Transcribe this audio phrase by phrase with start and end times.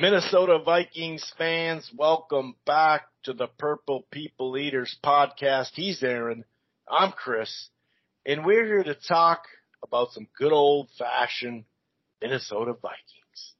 [0.00, 5.70] Minnesota Vikings fans, welcome back to the Purple People Eaters podcast.
[5.72, 6.44] He's Aaron.
[6.88, 7.70] I'm Chris.
[8.24, 9.42] And we're here to talk
[9.82, 11.64] about some good old fashioned
[12.22, 13.54] Minnesota Vikings.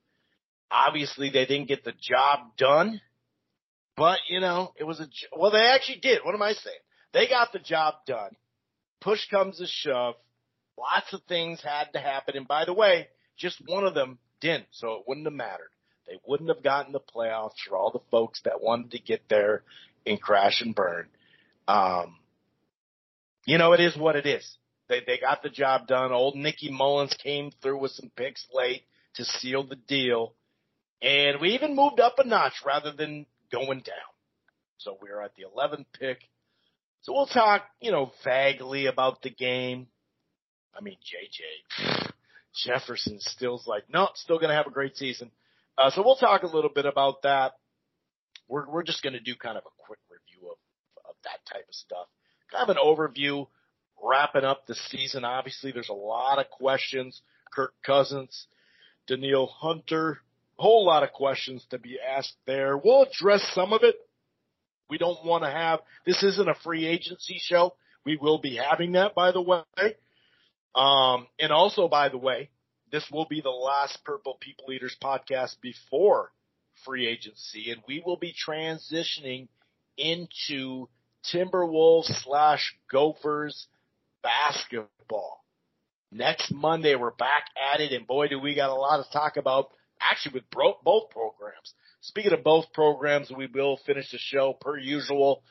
[0.71, 3.00] Obviously, they didn't get the job done,
[3.96, 6.20] but you know, it was a, well, they actually did.
[6.23, 6.77] What am I saying?
[7.12, 8.36] They got the job done.
[9.00, 10.14] Push comes to shove.
[10.79, 12.36] Lots of things had to happen.
[12.36, 15.70] And by the way, just one of them didn't, so it wouldn't have mattered.
[16.09, 19.62] They wouldn't have gotten the playoffs for all the folks that wanted to get there
[20.06, 21.06] and crash and burn.
[21.66, 22.16] Um,
[23.45, 24.56] you know, it is what it is.
[24.88, 26.12] They they got the job done.
[26.12, 30.33] Old Nicky Mullens came through with some picks late to seal the deal,
[31.02, 34.09] and we even moved up a notch rather than going down.
[34.78, 36.20] So we're at the 11th pick.
[37.02, 39.88] So we'll talk, you know, vaguely about the game.
[40.77, 42.11] I mean, JJ
[42.64, 45.30] Jefferson still's like, no, still going to have a great season.
[45.78, 47.52] Uh, so we'll talk a little bit about that.
[48.48, 50.58] We're, we're just going to do kind of a quick review of,
[51.08, 52.08] of that type of stuff.
[52.50, 53.47] Kind of an overview,
[54.03, 55.25] wrapping up the season.
[55.25, 57.22] Obviously, there's a lot of questions.
[57.55, 58.47] Kirk Cousins,
[59.06, 60.19] Danielle Hunter,
[60.56, 62.77] whole lot of questions to be asked there.
[62.77, 63.94] We'll address some of it.
[64.91, 67.75] We don't want to have, this isn't a free agency show.
[68.05, 69.62] We will be having that, by the way.
[70.75, 72.50] Um, and also, by the way,
[72.91, 76.31] this will be the last Purple People Eaters podcast before
[76.84, 79.48] free agency, and we will be transitioning
[79.97, 80.89] into
[81.33, 83.66] Timberwolves slash Gophers
[84.22, 85.44] basketball.
[86.11, 89.36] Next Monday, we're back at it, and boy, do we got a lot to talk
[89.36, 91.75] about actually with bro- both programs.
[92.00, 95.42] Speaking of both programs, we will finish the show per usual,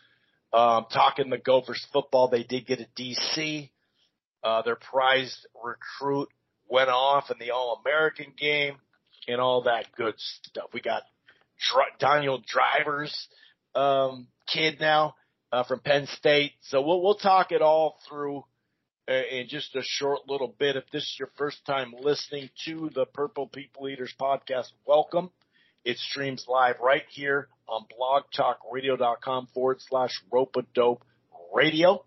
[0.54, 2.30] um, talking the Gophers football.
[2.30, 3.70] They did get a DC.
[4.44, 6.30] Uh, their prized recruit
[6.70, 8.76] went off in the All American game
[9.28, 10.70] and all that good stuff.
[10.74, 11.04] We got
[11.72, 13.28] Dr- Daniel Driver's
[13.76, 15.16] um, kid now
[15.52, 18.44] uh, from Penn State, so we'll we'll talk it all through
[19.10, 20.76] uh, in just a short little bit.
[20.76, 25.32] If this is your first time listening to the Purple People Eaters podcast, welcome.
[25.86, 31.00] It streams live right here on blogtalkradio.com forward slash ropadope
[31.54, 32.04] radio.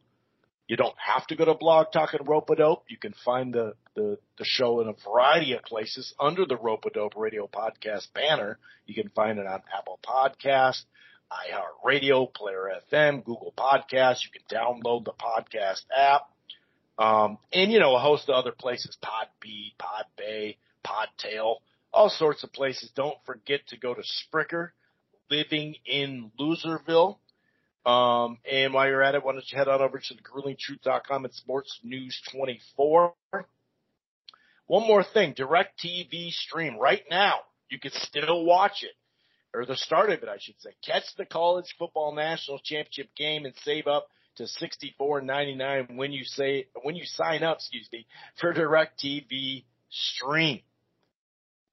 [0.71, 2.85] You don't have to go to Blog Talk and Rope Dope.
[2.89, 6.85] You can find the, the, the show in a variety of places under the Rope
[6.87, 8.57] a Dope Radio Podcast banner.
[8.87, 10.85] You can find it on Apple Podcast,
[11.33, 14.21] iHeartRadio, Player FM, Google Podcasts.
[14.23, 16.29] You can download the podcast app.
[16.97, 21.57] Um, and you know, a host of other places, Podbean, Podbay, Podtail,
[21.93, 22.93] all sorts of places.
[22.95, 24.69] Don't forget to go to Spreaker,
[25.29, 27.17] living in Loserville.
[27.87, 31.25] Um, and while you're at it, why don't you head on over to the gruelingtruth.com
[31.25, 33.15] and Sports News 24.
[34.67, 37.41] One more thing, direct TV stream right now.
[37.71, 38.93] You can still watch it
[39.55, 40.71] or the start of it, I should say.
[40.85, 45.97] Catch the college football national championship game and save up to sixty four ninety nine
[45.97, 48.07] when you say when you sign up, excuse me,
[48.41, 50.61] for direct TV stream.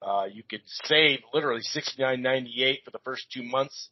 [0.00, 3.90] Uh, you could save literally sixty nine ninety eight for the first two months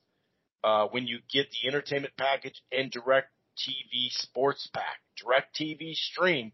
[0.65, 5.01] uh, when you get the entertainment package and direct TV sports pack.
[5.17, 6.53] Direct TV stream.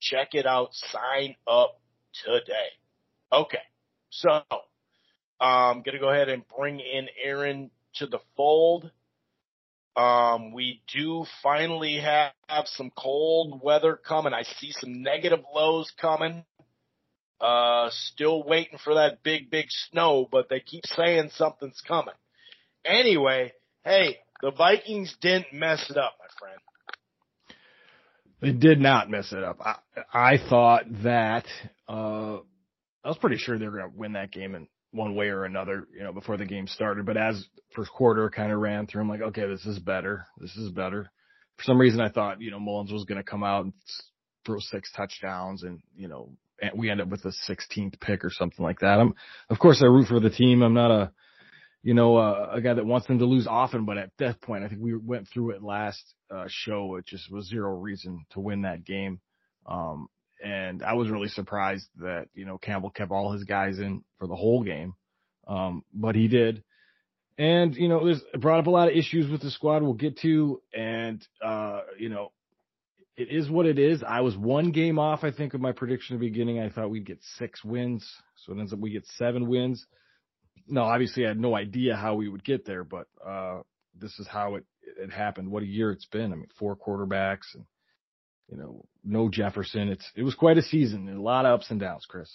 [0.00, 0.70] Check it out.
[0.72, 1.80] Sign up
[2.24, 2.70] today.
[3.32, 3.58] Okay.
[4.10, 4.42] So,
[5.40, 8.90] I'm um, going to go ahead and bring in Aaron to the fold.
[9.96, 14.32] Um, we do finally have, have some cold weather coming.
[14.32, 16.44] I see some negative lows coming.
[17.40, 22.14] Uh, still waiting for that big, big snow, but they keep saying something's coming.
[22.84, 23.52] Anyway,
[23.84, 26.60] hey, the Vikings didn't mess it up, my friend.
[28.40, 29.58] They did not mess it up.
[29.60, 29.76] I,
[30.12, 31.44] I thought that,
[31.88, 32.38] uh,
[33.04, 35.44] I was pretty sure they were going to win that game in one way or
[35.44, 37.06] another, you know, before the game started.
[37.06, 40.26] But as first quarter kind of ran through, I'm like, okay, this is better.
[40.38, 41.10] This is better.
[41.58, 43.74] For some reason, I thought, you know, Mullens was going to come out and
[44.46, 46.30] throw six touchdowns and, you know,
[46.74, 48.98] we end up with a 16th pick or something like that.
[48.98, 49.14] I'm,
[49.48, 50.62] of course, I root for the team.
[50.62, 51.12] I'm not a,
[51.82, 54.64] you know, uh, a guy that wants them to lose often, but at that point,
[54.64, 56.96] I think we went through it last uh, show.
[56.96, 59.20] It just was zero reason to win that game.
[59.66, 60.08] Um,
[60.44, 64.26] and I was really surprised that, you know, Campbell kept all his guys in for
[64.26, 64.94] the whole game.
[65.46, 66.62] Um, but he did.
[67.38, 70.18] And, you know, it brought up a lot of issues with the squad we'll get
[70.18, 70.60] to.
[70.74, 72.32] And, uh, you know,
[73.16, 74.02] it is what it is.
[74.06, 76.60] I was one game off, I think, of my prediction at the beginning.
[76.60, 78.06] I thought we'd get six wins.
[78.36, 79.86] So it ends up we get seven wins
[80.70, 83.60] no, obviously I had no idea how we would get there, but uh,
[83.98, 84.64] this is how it
[84.98, 85.50] it happened.
[85.50, 86.32] What a year it's been.
[86.32, 87.64] I mean, four quarterbacks and
[88.50, 89.88] you know, no Jefferson.
[89.88, 92.30] It's it was quite a season a lot of ups and downs, Chris.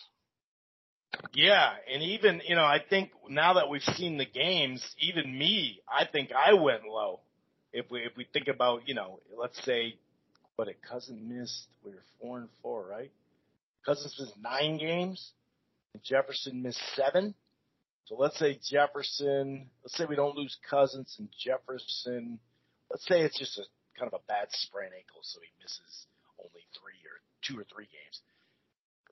[1.33, 5.81] Yeah, and even you know, I think now that we've seen the games, even me,
[5.87, 7.21] I think I went low.
[7.73, 9.95] If we if we think about you know, let's say
[10.55, 13.11] what a cousin missed, we were four and four, right?
[13.85, 15.31] Cousins missed nine games,
[16.03, 17.35] Jefferson missed seven.
[18.05, 22.39] So let's say Jefferson, let's say we don't lose Cousins and Jefferson.
[22.89, 23.65] Let's say it's just a
[23.97, 26.05] kind of a bad sprain ankle, so he misses
[26.37, 28.21] only three or two or three games.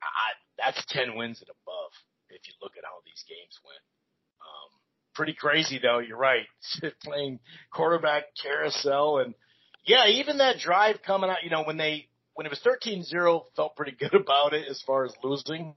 [0.02, 1.92] I, that's 10 wins and above
[2.30, 3.82] if you look at how these games went.
[4.42, 4.70] Um,
[5.16, 6.00] pretty crazy though.
[6.00, 6.46] You're right.
[7.04, 7.40] Playing
[7.72, 9.34] quarterback carousel and
[9.86, 13.76] yeah, even that drive coming out, you know, when they, when it was 13-0, felt
[13.76, 15.76] pretty good about it as far as losing.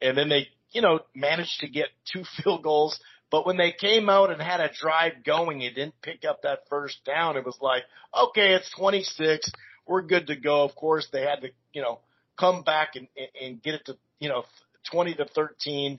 [0.00, 2.98] And then they, you know, managed to get two field goals.
[3.30, 6.60] But when they came out and had a drive going, it didn't pick up that
[6.70, 7.36] first down.
[7.36, 7.82] It was like,
[8.16, 9.50] okay, it's 26.
[9.86, 10.64] We're good to go.
[10.64, 12.00] Of course, they had to, you know,
[12.38, 13.06] come back and,
[13.40, 14.44] and get it to, you know,
[14.90, 15.98] 20 to 13.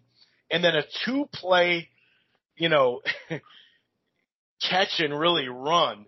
[0.49, 1.89] And then a two play,
[2.55, 3.01] you know,
[4.69, 6.05] catch and really run.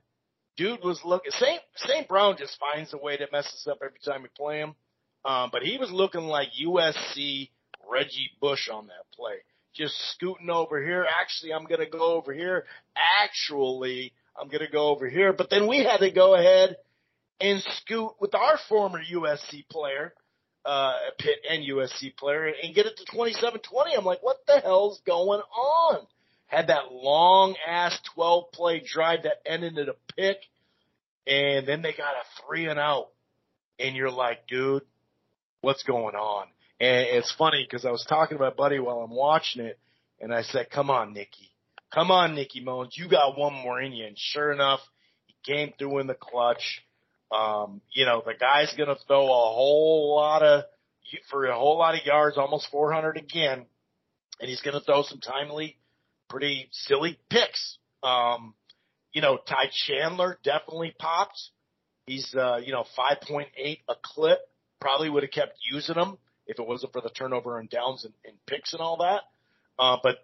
[0.58, 1.62] Dude was looking, St.
[1.76, 2.08] St.
[2.08, 4.76] Brown just finds a way to mess us up every time we play him.
[5.24, 7.50] Um, but he was looking like USC
[7.92, 9.36] Reggie Bush on that play.
[9.74, 11.06] Just scooting over here.
[11.20, 12.66] Actually, I'm going to go over here.
[13.24, 15.34] Actually, I'm going to go over here.
[15.34, 16.78] But then we had to go ahead
[17.40, 20.14] and scoot with our former USC player,
[20.66, 23.98] uh, Pitt and USC player and get it to 27-20.
[23.98, 26.06] I'm like, what the hell's going on?
[26.48, 30.38] Had that long ass 12 play drive that ended in a pick
[31.26, 33.08] and then they got a three and out
[33.80, 34.84] and you're like, dude,
[35.62, 36.48] what's going on?
[36.82, 39.80] And it's funny because I was talking to my buddy while I'm watching it
[40.20, 41.52] and I said, come on, Nikki.
[41.94, 42.98] Come on, Nicky Mullens.
[42.98, 44.08] You got one more in you.
[44.08, 44.80] And sure enough,
[45.28, 46.82] he came through in the clutch
[47.32, 50.66] um, you know, the guy's to throw a whole lot of,
[51.30, 53.66] for a whole lot of yards, almost 400 again,
[54.40, 55.78] and he's to throw some timely,
[56.30, 57.78] pretty silly picks.
[58.04, 58.54] Um,
[59.14, 61.40] you know, Ty Chandler definitely popped.
[62.06, 63.46] He's, uh, you know, 5.8
[63.88, 64.40] a clip.
[64.80, 66.18] Probably would have kept using him
[66.52, 69.22] if it wasn't for the turnover and downs and, and picks and all that.
[69.80, 70.18] Uh, but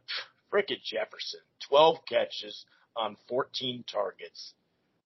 [0.53, 1.39] frickin' Jefferson,
[1.69, 2.65] 12 catches
[2.95, 4.53] on 14 targets.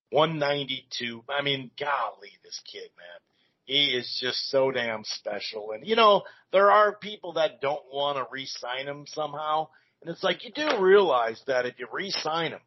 [0.09, 1.23] 192.
[1.29, 3.19] I mean, golly, this kid, man.
[3.65, 5.71] He is just so damn special.
[5.71, 9.69] And, you know, there are people that don't want to re-sign him somehow.
[10.01, 12.59] And it's like, you do realize that if you re-sign him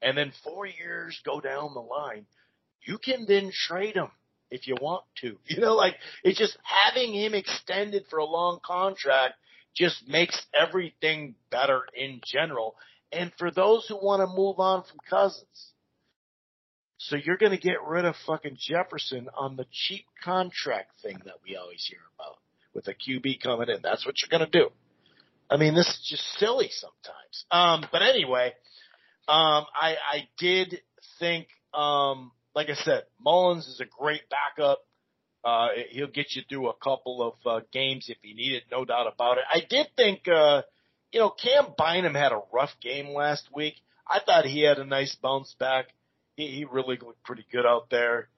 [0.00, 2.24] and then four years go down the line,
[2.82, 4.08] you can then trade him
[4.50, 5.36] if you want to.
[5.46, 9.34] You know, like, it's just having him extended for a long contract
[9.76, 12.74] just makes everything better in general.
[13.12, 15.72] And for those who want to move on from Cousins,
[16.98, 21.36] so you're going to get rid of fucking Jefferson on the cheap contract thing that
[21.46, 22.36] we always hear about
[22.74, 23.80] with a QB coming in.
[23.82, 24.68] That's what you're going to do.
[25.50, 27.44] I mean, this is just silly sometimes.
[27.50, 28.52] Um, but anyway,
[29.26, 30.80] um, I, I did
[31.18, 34.80] think, um, like I said, Mullens is a great backup.
[35.42, 38.84] Uh, he'll get you through a couple of uh, games if you need it, no
[38.84, 39.44] doubt about it.
[39.50, 40.62] I did think, uh,
[41.12, 43.74] you know, Cam Bynum had a rough game last week.
[44.06, 45.86] I thought he had a nice bounce back
[46.40, 48.28] he, he really looked pretty good out there.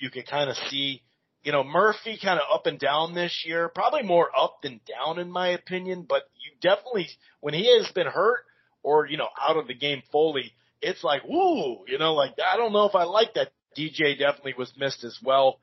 [0.00, 1.02] You can kind of see,
[1.42, 5.18] you know, Murphy kind of up and down this year, probably more up than down
[5.18, 7.08] in my opinion, but you definitely,
[7.40, 8.44] when he has been hurt
[8.82, 12.56] or, you know, out of the game fully, it's like, woo, you know, like, I
[12.56, 13.52] don't know if I like that.
[13.76, 15.60] DJ definitely was missed as well.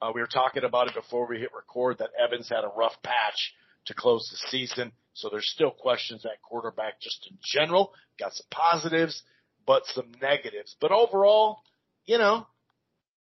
[0.00, 2.94] Uh, we were talking about it before we hit record that Evans had a rough
[3.02, 3.54] patch
[3.86, 4.92] to close the season.
[5.12, 7.92] So there's still questions at quarterback just in general.
[8.18, 9.22] Got some positives
[9.66, 10.74] but some negatives.
[10.80, 11.60] But overall,
[12.04, 12.46] you know,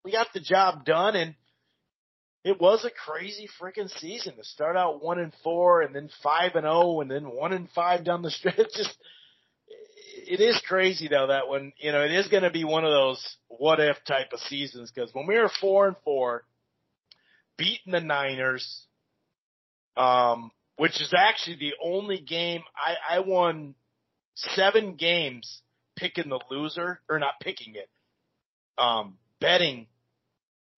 [0.04, 1.34] we got the job done and
[2.44, 6.52] it was a crazy freaking season to start out one and four and then five
[6.54, 8.56] and oh and then one and five down the stretch.
[8.76, 8.96] Just,
[10.26, 12.90] it is crazy though that one, you know, it is going to be one of
[12.90, 16.44] those what if type of seasons because when we were four and four,
[17.56, 18.84] beating the Niners,
[19.96, 23.74] um, which is actually the only game I, I won
[24.34, 25.62] seven games
[25.96, 27.88] picking the loser or not picking it,
[28.76, 29.86] um, betting,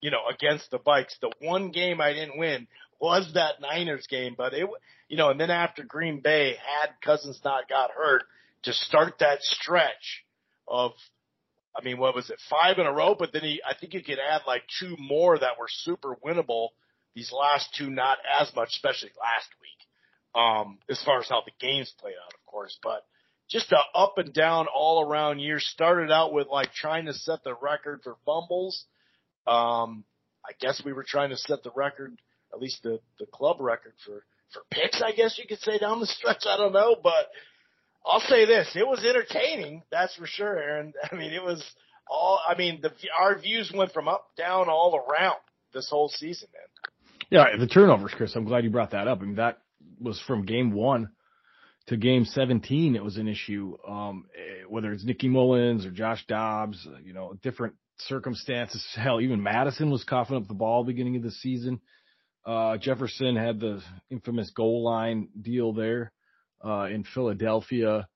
[0.01, 1.19] you know, against the Vikes.
[1.21, 2.69] The one game I didn't win
[3.01, 4.69] was that Niners game, but it,
[5.09, 8.23] you know, and then after Green Bay had Cousins not got hurt
[8.65, 10.25] to start that stretch
[10.67, 10.93] of,
[11.79, 13.15] I mean, what was it, five in a row?
[13.19, 16.69] But then he, I think you could add like two more that were super winnable.
[17.15, 20.41] These last two, not as much, especially last week.
[20.41, 23.05] Um, as far as how the games played out, of course, but
[23.49, 25.59] just a up and down all around year.
[25.59, 28.85] Started out with like trying to set the record for fumbles.
[29.47, 30.05] Um,
[30.45, 32.21] I guess we were trying to set the record,
[32.53, 34.23] at least the, the club record for
[34.53, 36.45] for picks, I guess you could say down the stretch.
[36.47, 37.29] I don't know, but
[38.07, 40.93] I'll say this: it was entertaining, that's for sure, Aaron.
[41.13, 41.63] I mean, it was
[42.09, 42.41] all.
[42.47, 45.37] I mean, the our views went from up, down, all around
[45.73, 46.93] this whole season, man.
[47.31, 48.35] Yeah, the turnovers, Chris.
[48.35, 49.21] I'm glad you brought that up.
[49.21, 49.59] I mean, that
[50.01, 51.11] was from game one
[51.89, 52.97] to game 17.
[52.97, 53.77] It was an issue.
[53.87, 58.87] Um, eh, whether it's Nicky Mullens or Josh Dobbs, uh, you know, different circumstances.
[58.95, 61.81] Hell, even Mattison was coughing up the ball beginning of the season.
[62.47, 66.13] Uh, Jefferson had the infamous goal line deal there,
[66.65, 68.09] uh, in Philadelphia.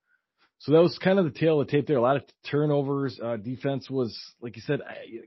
[0.58, 1.96] So that was kind of the tail of the tape there.
[1.96, 3.18] A lot of turnovers.
[3.22, 4.80] Uh, defense was, like you said,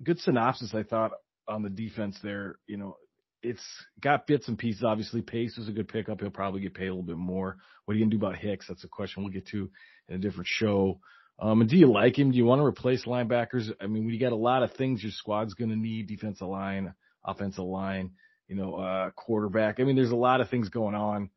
[0.03, 1.11] good synopsis, I thought,
[1.47, 2.55] on the defense there.
[2.67, 2.97] You know,
[3.41, 3.63] it's
[4.01, 4.83] got bits and pieces.
[4.83, 6.21] Obviously, Pace was a good pickup.
[6.21, 7.57] He'll probably get paid a little bit more.
[7.85, 8.67] What are you gonna do about Hicks?
[8.67, 9.69] That's a question we'll get to
[10.07, 10.99] in a different show.
[11.37, 12.31] Um, and do you like him?
[12.31, 13.69] Do you want to replace linebackers?
[13.81, 16.93] I mean, we got a lot of things your squad's gonna need: defensive line,
[17.23, 18.11] offensive line,
[18.47, 19.79] you know, uh, quarterback.
[19.79, 21.29] I mean, there's a lot of things going on.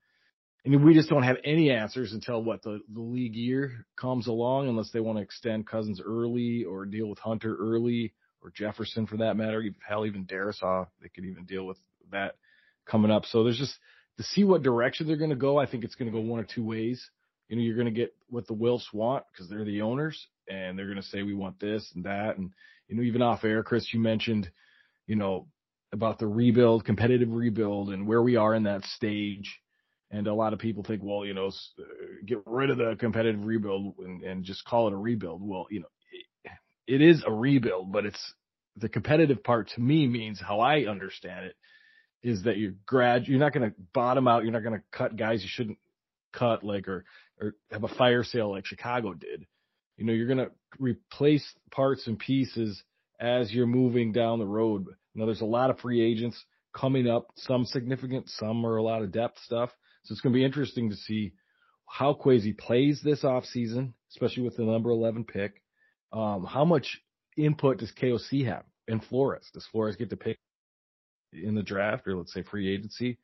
[0.75, 4.69] And we just don't have any answers until what the, the league year comes along,
[4.69, 9.17] unless they want to extend Cousins early or deal with Hunter early or Jefferson for
[9.17, 9.65] that matter.
[9.87, 11.79] Hell, even Darrisaw, they could even deal with
[12.13, 12.35] that
[12.85, 13.25] coming up.
[13.25, 13.79] So there's just
[14.19, 15.59] to see what direction they're going to go.
[15.59, 17.03] I think it's going to go one or two ways.
[17.49, 20.79] You know, you're going to get what the Wilfs want because they're the owners and
[20.79, 22.37] they're going to say, we want this and that.
[22.37, 22.51] And,
[22.89, 24.51] you know, even off air, Chris, you mentioned,
[25.07, 25.47] you know,
[25.93, 29.59] about the rebuild, competitive rebuild and where we are in that stage.
[30.11, 31.83] And a lot of people think, well, you know, uh,
[32.25, 35.47] get rid of the competitive rebuild and, and just call it a rebuild.
[35.47, 36.53] Well, you know, it,
[36.87, 38.35] it is a rebuild, but it's
[38.77, 41.57] the competitive part to me means how I understand it
[42.23, 44.43] is that you're grad, you're not going to bottom out.
[44.43, 45.79] You're not going to cut guys you shouldn't
[46.33, 47.05] cut like, or,
[47.41, 49.47] or have a fire sale like Chicago did.
[49.97, 52.83] You know, you're going to replace parts and pieces
[53.21, 54.87] as you're moving down the road.
[54.87, 58.83] You know, there's a lot of free agents coming up, some significant, some are a
[58.83, 59.71] lot of depth stuff.
[60.05, 61.33] So it's going to be interesting to see
[61.87, 65.63] how Kwesi plays this offseason, especially with the number 11 pick.
[66.13, 67.01] Um, how much
[67.37, 69.49] input does KOC have in Flores?
[69.53, 70.39] Does Flores get to pick
[71.33, 73.19] in the draft or let's say free agency.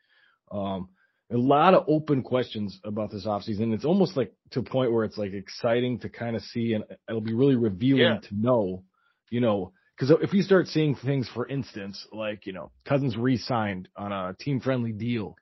[0.50, 0.88] Um,
[1.33, 3.73] a lot of open questions about this offseason.
[3.73, 6.85] It's almost like to a point where it's like exciting to kind of see and
[7.09, 8.19] it'll be really revealing yeah.
[8.28, 8.85] to know,
[9.31, 13.88] you know, because if you start seeing things, for instance, like, you know, Cousins re-signed
[13.97, 15.37] on a team friendly deal,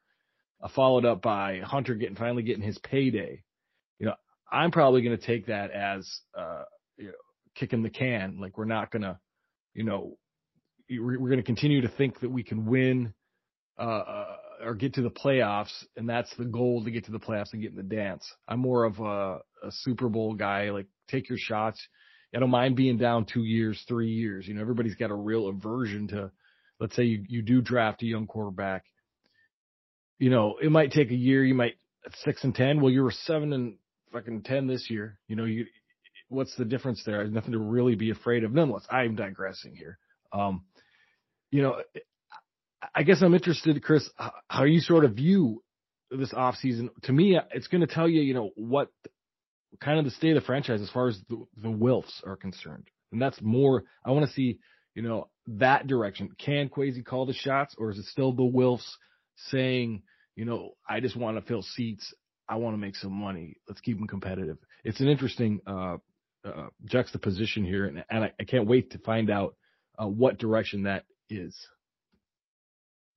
[0.69, 3.43] followed up by Hunter getting finally getting his payday,
[3.99, 4.15] you know,
[4.51, 6.63] I'm probably going to take that as, uh,
[6.97, 7.13] you know,
[7.57, 8.39] kicking the can.
[8.41, 9.19] Like we're not going to,
[9.75, 10.17] you know,
[10.91, 13.15] we're, we're going to continue to think that we can win
[13.79, 17.19] uh, uh, or get to the playoffs, and that's the goal to get to the
[17.19, 18.25] playoffs and get in the dance.
[18.47, 20.71] I'm more of a, a Super Bowl guy.
[20.71, 21.81] Like take your shots.
[22.35, 24.49] I don't mind being down two years, three years.
[24.49, 26.31] You know, everybody's got a real aversion to.
[26.81, 28.85] Let's say you you do draft a young quarterback.
[30.23, 31.45] You know, it might take a year.
[31.45, 31.75] You might
[32.23, 32.81] six and ten.
[32.81, 33.75] Well, you were seven and
[34.13, 35.19] fucking ten this year.
[35.27, 35.67] You know, you
[36.29, 37.17] what's the difference there?
[37.17, 38.53] There's nothing to really be afraid of.
[38.53, 39.99] Nonetheless, I'm digressing here.
[40.33, 40.63] Um,
[41.51, 41.83] you know,
[42.95, 44.09] I guess I'm interested, Chris,
[44.47, 45.65] how you sort of view
[46.09, 46.91] this offseason.
[47.03, 48.93] To me, it's going to tell you, you know, what
[49.81, 52.87] kind of the state of the franchise as far as the, the Wilfs are concerned.
[53.11, 54.61] And that's more, I want to see,
[54.95, 56.31] you know, that direction.
[56.39, 58.89] Can Kwesi call the shots or is it still the Wilfs
[59.49, 60.03] saying,
[60.37, 62.13] you know, I just want to fill seats.
[62.49, 63.57] I want to make some money.
[63.69, 64.59] Let's keep them competitive.
[64.85, 65.99] It's an interesting, uh,
[66.45, 69.55] uh, juxtaposition here, and, and I, I, can't wait to find out
[69.97, 71.57] uh, what direction that is?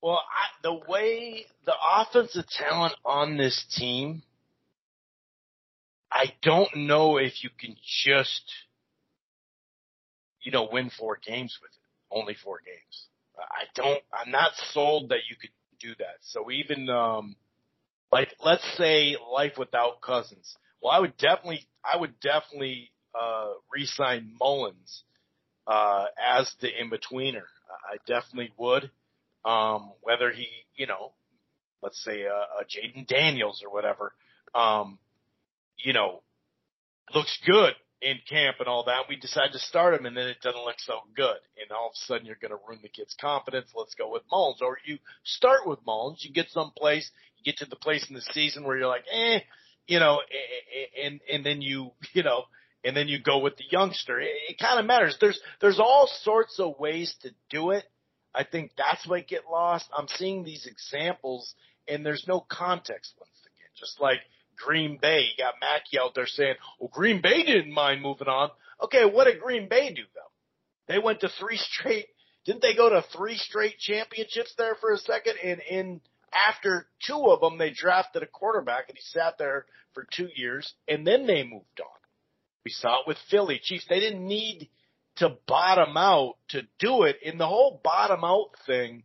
[0.02, 4.22] Well, I, the way the offensive talent on this team,
[6.12, 8.44] I don't know if you can just,
[10.44, 12.16] you know, win four games with it.
[12.16, 13.08] Only four games.
[13.38, 14.02] I don't.
[14.14, 15.50] I'm not sold that you could
[15.86, 16.18] do that.
[16.22, 17.36] So even um,
[18.12, 20.56] like let's say life without Cousins.
[20.82, 25.04] Well, I would definitely, I would definitely uh, re-sign Mullens
[25.68, 27.44] uh, as the in betweener.
[27.92, 28.92] I definitely would.
[29.44, 31.12] Um, whether he, you know,
[31.84, 34.14] let's say uh, a Jayden Daniels or whatever,
[34.56, 34.98] um,
[35.78, 36.22] you know,
[37.14, 37.74] looks good
[38.06, 39.10] in camp and all that.
[39.10, 41.38] We decide to start him and then it doesn't look so good.
[41.60, 43.72] And all of a sudden you're going to ruin the kid's confidence.
[43.76, 44.62] Let's go with Mullens.
[44.62, 46.24] Or you start with Mullens.
[46.24, 49.40] You get someplace, you get to the place in the season where you're like, eh,
[49.88, 50.20] you know,
[51.04, 52.44] and, and then you, you know,
[52.84, 54.20] and then you go with the youngster.
[54.20, 55.18] It, it kind of matters.
[55.20, 57.84] There's there's all sorts of ways to do it.
[58.36, 59.88] I think that's what get lost.
[59.98, 61.56] I'm seeing these examples
[61.88, 63.70] and there's no context once again.
[63.80, 64.20] Just like
[64.58, 68.50] Green Bay, you got Mackey out there saying, "Well, Green Bay didn't mind moving on."
[68.84, 70.32] Okay, what did Green Bay do though?
[70.88, 72.08] They went to three straight.
[72.46, 75.38] Didn't they go to three straight championships there for a second?
[75.44, 76.02] And in
[76.48, 80.74] after two of them, they drafted a quarterback and he sat there for two years
[80.88, 82.00] and then they moved on.
[82.64, 83.86] We saw it with Philly Chiefs.
[83.88, 84.70] They didn't need
[85.18, 87.18] to bottom out to do it.
[87.22, 89.04] In the whole bottom out thing,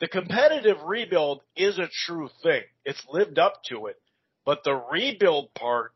[0.00, 2.62] the competitive rebuild is a true thing.
[2.84, 4.00] It's lived up to it,
[4.50, 5.92] but the rebuild part,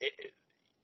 [0.00, 0.12] it,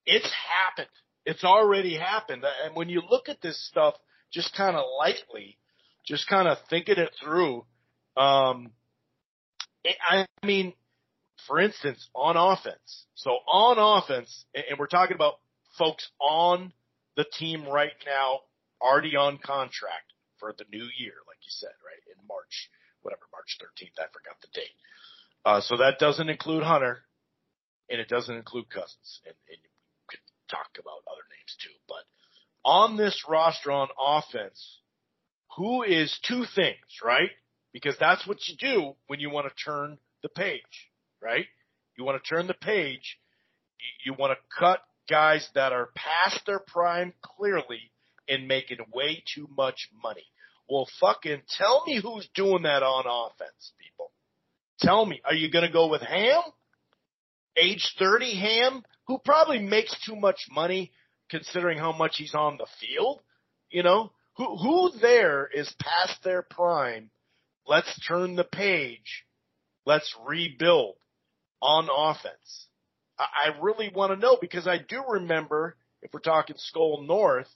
[0.06, 0.86] it's happened.
[1.26, 2.44] It's already happened.
[2.64, 3.94] And when you look at this stuff
[4.32, 5.58] just kind of lightly,
[6.06, 7.64] just kind of thinking it through,
[8.16, 8.70] um,
[10.08, 10.74] I mean,
[11.48, 13.06] for instance, on offense.
[13.16, 15.40] So on offense, and we're talking about
[15.76, 16.72] folks on
[17.16, 18.42] the team right now,
[18.80, 22.16] already on contract for the new year, like you said, right?
[22.16, 22.70] In March,
[23.02, 23.98] whatever, March 13th.
[23.98, 24.76] I forgot the date.
[25.44, 27.02] Uh, so that doesn't include Hunter
[27.90, 29.20] and it doesn't include Cousins.
[29.24, 29.70] And, and you
[30.08, 31.74] could talk about other names too.
[31.88, 32.04] But
[32.64, 34.78] on this roster on offense,
[35.56, 37.30] who is two things, right?
[37.72, 40.88] Because that's what you do when you want to turn the page,
[41.22, 41.46] right?
[41.96, 43.18] You want to turn the page.
[44.04, 47.90] You want to cut guys that are past their prime clearly
[48.28, 50.26] and making way too much money.
[50.68, 54.12] Well, fucking tell me who's doing that on offense, people.
[54.80, 56.42] Tell me, are you going to go with Ham?
[57.60, 60.92] Age 30 Ham, who probably makes too much money
[61.30, 63.20] considering how much he's on the field?
[63.70, 67.10] You know, who, who there is past their prime?
[67.66, 69.24] Let's turn the page.
[69.84, 70.96] Let's rebuild
[71.60, 72.68] on offense.
[73.18, 77.48] I I really want to know because I do remember, if we're talking Skor North,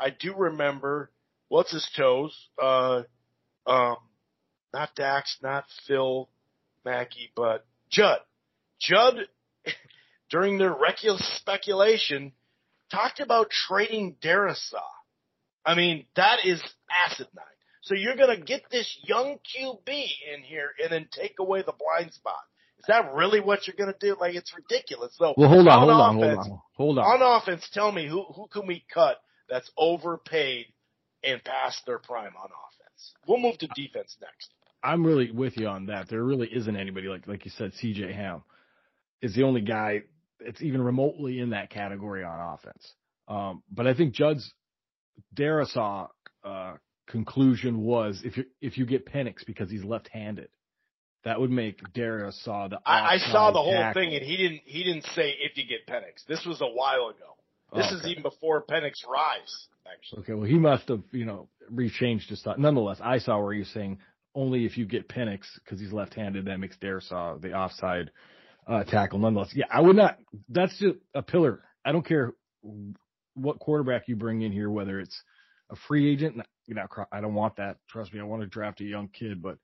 [0.00, 1.10] I do remember
[1.48, 3.02] what's his toes, uh,
[3.66, 3.96] um,
[4.72, 6.28] not Dax, not Phil
[6.84, 8.20] Mackey, but Judd.
[8.88, 9.16] Judd,
[10.30, 12.32] during their reckless speculation,
[12.90, 14.80] talked about trading Darrisaw.
[15.64, 17.28] I mean, that is asinine.
[17.82, 21.74] So you're going to get this young QB in here and then take away the
[21.78, 22.40] blind spot.
[22.78, 24.16] Is that really what you're going to do?
[24.18, 25.14] Like, it's ridiculous.
[25.16, 27.22] So, well, hold on, on hold offense, on, hold on, hold on.
[27.22, 29.18] On offense, tell me who who can we cut
[29.48, 30.66] that's overpaid
[31.22, 33.12] and past their prime on offense?
[33.26, 34.50] We'll move to defense next.
[34.82, 36.10] I'm really with you on that.
[36.10, 37.72] There really isn't anybody like like you said.
[37.74, 38.12] C.J.
[38.12, 38.42] Ham
[39.22, 40.02] is the only guy
[40.44, 42.92] that's even remotely in that category on offense.
[43.28, 44.52] Um, but I think Judd's
[45.34, 46.08] Darrisaw
[46.44, 46.74] uh,
[47.08, 50.48] conclusion was if you if you get Penix because he's left-handed,
[51.24, 52.78] that would make Darrisaw the.
[52.84, 54.02] I, I saw the whole tackle.
[54.02, 54.60] thing, and he didn't.
[54.64, 56.24] He didn't say if you get Penix.
[56.28, 57.36] This was a while ago.
[57.74, 57.96] This okay.
[57.96, 59.68] is even before Penix rise.
[59.90, 60.22] Actually.
[60.22, 62.58] Okay, well he must have you know rechanged his thought.
[62.58, 63.98] Nonetheless, I saw where you're saying
[64.34, 68.10] only if you get Penix because he's left-handed that makes Darrisaw the offside
[68.66, 69.18] uh, tackle.
[69.18, 70.18] Nonetheless, yeah, I would not.
[70.48, 71.62] That's just a pillar.
[71.84, 72.32] I don't care
[73.34, 75.20] what quarterback you bring in here, whether it's
[75.70, 76.40] a free agent.
[76.66, 77.76] You know, I don't want that.
[77.88, 79.58] Trust me, I want to draft a young kid, but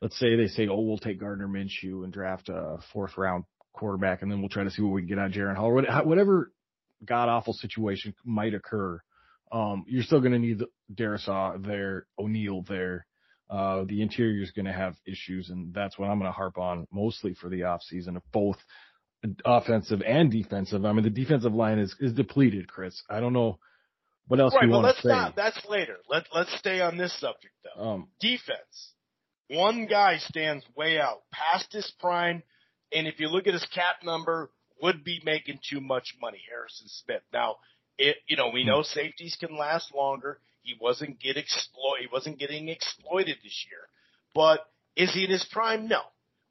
[0.00, 4.22] let's say they say, oh, we'll take Gardner Minshew and draft a fourth round quarterback,
[4.22, 5.72] and then we'll try to see what we can get on Jaren Hall.
[5.72, 6.52] Whatever
[7.04, 9.00] god awful situation might occur,
[9.50, 10.62] um, you're still going to need
[10.94, 13.06] Darrisaw there, O'Neill there.
[13.52, 16.56] Uh, the interior is going to have issues, and that's what I'm going to harp
[16.56, 18.56] on mostly for the offseason of both
[19.44, 20.86] offensive and defensive.
[20.86, 23.02] I mean, the defensive line is, is depleted, Chris.
[23.10, 23.58] I don't know
[24.26, 25.10] what else right, you want to say.
[25.10, 25.96] Not, that's later.
[26.08, 27.82] Let, let's stay on this subject though.
[27.82, 28.94] Um, Defense.
[29.48, 32.42] One guy stands way out past his prime,
[32.90, 36.40] and if you look at his cap number, would be making too much money.
[36.48, 37.22] Harrison Smith.
[37.34, 37.56] Now,
[37.98, 38.68] it, you know, we hmm.
[38.68, 40.40] know safeties can last longer.
[40.62, 42.00] He wasn't get exploit.
[42.00, 43.80] He wasn't getting exploited this year.
[44.34, 44.60] But
[44.96, 45.88] is he in his prime?
[45.88, 46.00] No.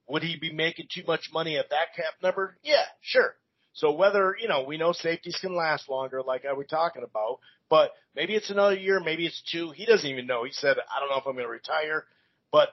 [0.07, 2.57] Would he be making too much money at that cap number?
[2.63, 3.35] Yeah, sure.
[3.73, 7.39] So whether, you know, we know safeties can last longer, like I was talking about,
[7.69, 9.71] but maybe it's another year, maybe it's two.
[9.71, 10.43] He doesn't even know.
[10.43, 12.03] He said, I don't know if I'm going to retire,
[12.51, 12.69] but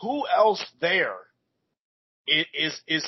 [0.00, 1.16] who else there
[2.28, 3.04] is, is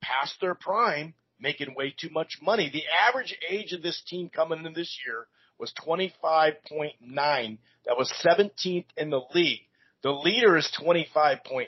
[0.00, 2.70] past their prime making way too much money?
[2.72, 5.26] The average age of this team coming in this year
[5.58, 7.58] was 25.9.
[7.86, 9.60] That was 17th in the league.
[10.02, 11.66] The leader is 25.1.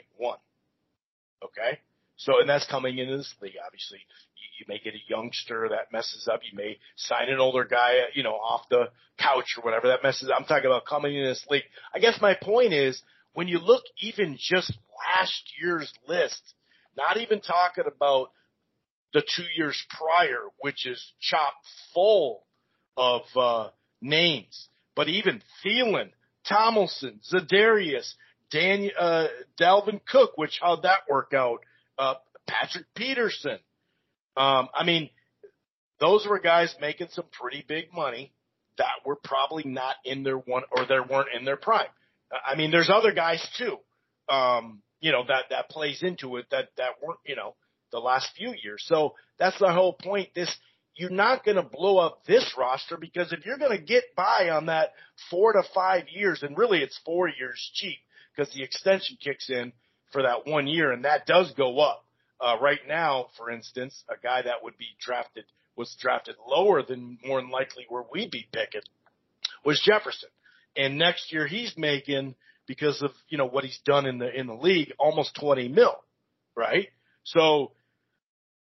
[1.43, 1.79] Okay.
[2.17, 3.99] So, and that's coming into this league, obviously.
[4.35, 6.41] You, you may get a youngster that messes up.
[6.49, 10.29] You may sign an older guy, you know, off the couch or whatever that messes
[10.29, 10.37] up.
[10.39, 11.63] I'm talking about coming in this league.
[11.93, 13.01] I guess my point is
[13.33, 14.77] when you look even just
[15.17, 16.41] last year's list,
[16.97, 18.31] not even talking about
[19.13, 21.53] the two years prior, which is chock
[21.93, 22.43] full
[22.97, 23.69] of, uh,
[24.01, 26.11] names, but even Thielen,
[26.47, 28.13] Tomlinson, Za'Darius,
[28.51, 29.27] Dan, uh,
[29.59, 31.59] Dalvin Cook, which how'd that work out?
[31.97, 32.15] Uh,
[32.47, 33.59] Patrick Peterson.
[34.35, 35.09] Um, I mean,
[35.99, 38.31] those were guys making some pretty big money
[38.77, 41.89] that were probably not in their one or they weren't in their prime.
[42.31, 43.77] I mean, there's other guys too.
[44.33, 47.55] Um, you know, that, that plays into it that, that weren't, you know,
[47.91, 48.83] the last few years.
[48.85, 50.29] So that's the whole point.
[50.35, 50.55] This,
[50.99, 54.49] you're not going to blow up this roster because if you're going to get by
[54.51, 54.89] on that
[55.31, 57.97] four to five years, and really it's four years cheap
[58.35, 59.71] because the extension kicks in
[60.11, 62.05] for that one year and that does go up.
[62.41, 67.17] Uh, right now, for instance, a guy that would be drafted was drafted lower than
[67.25, 68.81] more than likely where we'd be picking
[69.63, 70.29] was Jefferson.
[70.75, 72.35] And next year he's making
[72.67, 75.95] because of, you know, what he's done in the, in the league, almost 20 mil,
[76.55, 76.89] right?
[77.23, 77.71] So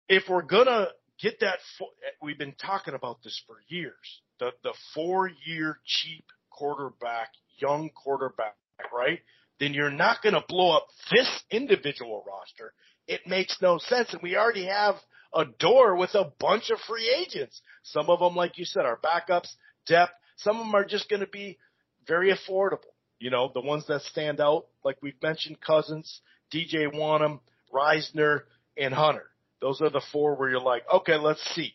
[0.08, 0.88] if we're gonna
[1.20, 3.94] get that, eh, we've been talking about this for years,
[4.38, 7.28] the, the four year cheap quarterback,
[7.58, 8.56] young quarterback,
[8.92, 9.20] right?
[9.60, 12.72] Then you're not going to blow up this individual roster.
[13.06, 14.12] It makes no sense.
[14.12, 14.96] And we already have
[15.34, 17.60] a door with a bunch of free agents.
[17.82, 19.48] Some of them, like you said, are backups,
[19.86, 20.12] depth.
[20.36, 21.58] Some of them are just going to be
[22.06, 22.92] very affordable.
[23.18, 26.20] You know, the ones that stand out, like we've mentioned, Cousins,
[26.54, 27.40] DJ Wonnum,
[27.72, 28.42] Reisner,
[28.76, 29.26] and Hunter.
[29.60, 31.74] Those are the four where you're like, okay, let's see.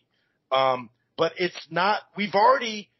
[0.50, 2.90] Um, but it's not, we've already,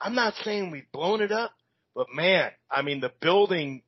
[0.00, 1.52] I'm not saying we've blown it up,
[1.94, 3.82] but man, I mean, the building,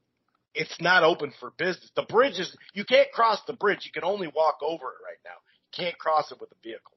[0.55, 1.91] it's not open for business.
[1.95, 3.81] The bridge is, you can't cross the bridge.
[3.85, 5.37] You can only walk over it right now.
[5.73, 6.93] You can't cross it with a vehicle.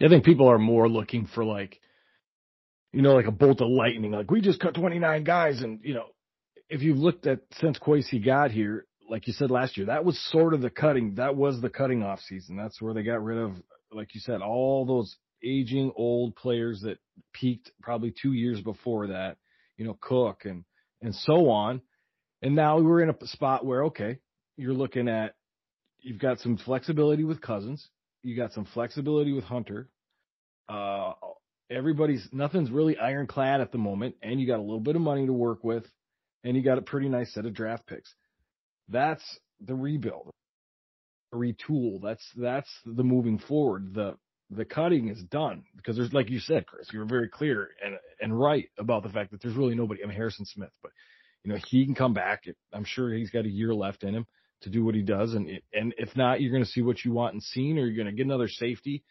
[0.00, 1.80] I think people are more looking for like,
[2.92, 4.12] you know, like a bolt of lightning.
[4.12, 6.06] Like we just cut 29 guys and, you know,
[6.68, 10.18] if you've looked at since Kwesi got here, like you said last year, that was
[10.30, 11.16] sort of the cutting.
[11.16, 12.56] That was the cutting off season.
[12.56, 13.52] That's where they got rid of,
[13.92, 16.96] like you said, all those aging old players that
[17.34, 19.36] peaked probably two years before that.
[19.76, 20.64] You know, Cook and
[21.02, 21.82] and so on.
[22.40, 24.18] And now we're in a spot where okay,
[24.56, 25.34] you're looking at
[26.00, 27.86] you've got some flexibility with Cousins,
[28.22, 29.90] you got some flexibility with Hunter.
[30.70, 31.12] Uh,
[31.70, 35.26] everybody's nothing's really ironclad at the moment, and you got a little bit of money
[35.26, 35.84] to work with,
[36.44, 38.14] and you got a pretty nice set of draft picks.
[38.92, 39.24] That's
[39.60, 40.30] the rebuild,
[41.34, 42.00] retool.
[42.02, 43.94] That's that's the moving forward.
[43.94, 44.16] The
[44.50, 47.96] the cutting is done because there's like you said, Chris, you were very clear and
[48.20, 50.02] and right about the fact that there's really nobody.
[50.02, 50.92] I mean Harrison Smith, but
[51.42, 52.44] you know he can come back.
[52.72, 54.26] I'm sure he's got a year left in him
[54.60, 57.12] to do what he does, and and if not, you're going to see what you
[57.12, 59.02] want and seen, or you're going to get another safety.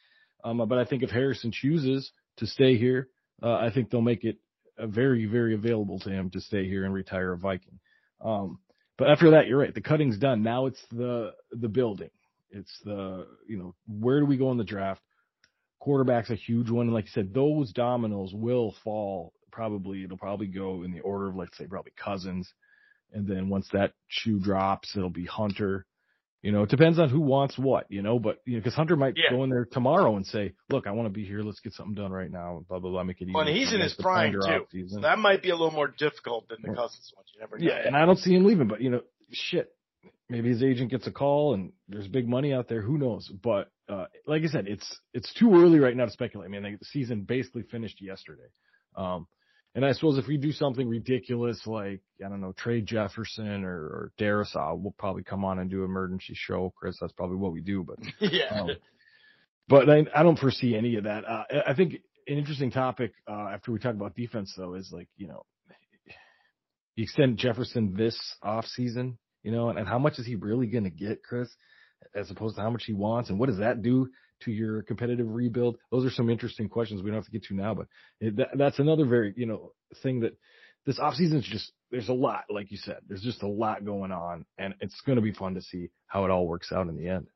[0.43, 3.09] Um, but I think if Harrison chooses to stay here,
[3.43, 4.37] uh, I think they'll make it
[4.79, 7.79] very very available to him to stay here and retire a Viking.
[8.23, 8.59] Um,
[9.01, 9.73] but after that, you're right.
[9.73, 10.43] The cutting's done.
[10.43, 12.11] Now it's the the building.
[12.51, 15.01] It's the you know where do we go in the draft?
[15.79, 19.33] Quarterback's a huge one, like you said, those dominoes will fall.
[19.51, 22.53] Probably it'll probably go in the order of let's say probably Cousins,
[23.11, 25.87] and then once that shoe drops, it'll be Hunter,
[26.41, 28.95] you know, it depends on who wants what, you know, but you know, because Hunter
[28.95, 29.35] might yeah.
[29.35, 31.41] go in there tomorrow and say, "Look, I want to be here.
[31.41, 33.03] Let's get something done right now." Blah blah blah.
[33.03, 33.33] Make it easy.
[33.33, 34.87] Well, and he's in his prime too.
[34.87, 36.75] So that might be a little more difficult than the.
[36.75, 37.25] Cousins one.
[37.33, 37.65] You never know.
[37.65, 39.01] Yeah, and I don't see him leaving, but you know,
[39.31, 39.71] shit.
[40.29, 42.81] Maybe his agent gets a call and there's big money out there.
[42.81, 43.29] Who knows?
[43.43, 46.47] But uh, like I said, it's it's too early right now to speculate.
[46.47, 48.47] I mean, the season basically finished yesterday.
[48.95, 49.27] Um,
[49.73, 53.77] and I suppose if we do something ridiculous like, I don't know, trade Jefferson or,
[53.77, 56.97] or Darrisaw, we'll probably come on and do an emergency show, Chris.
[56.99, 57.97] That's probably what we do, but,
[58.31, 58.61] yeah.
[58.61, 58.69] Um,
[59.69, 61.23] but I, I don't foresee any of that.
[61.25, 61.93] Uh, I think
[62.27, 65.45] an interesting topic, uh, after we talk about defense though, is like, you know,
[66.95, 70.67] you extend Jefferson this off season, you know, and, and how much is he really
[70.67, 71.49] going to get, Chris,
[72.13, 73.29] as opposed to how much he wants?
[73.29, 74.09] And what does that do
[74.41, 75.77] to your competitive rebuild?
[75.91, 77.87] Those are some interesting questions we don't have to get to now, but
[78.19, 80.37] it, that, that's another very, you know, thing that
[80.85, 84.11] this offseason is just, there's a lot, like you said, there's just a lot going
[84.11, 86.97] on and it's going to be fun to see how it all works out in
[86.97, 87.27] the end.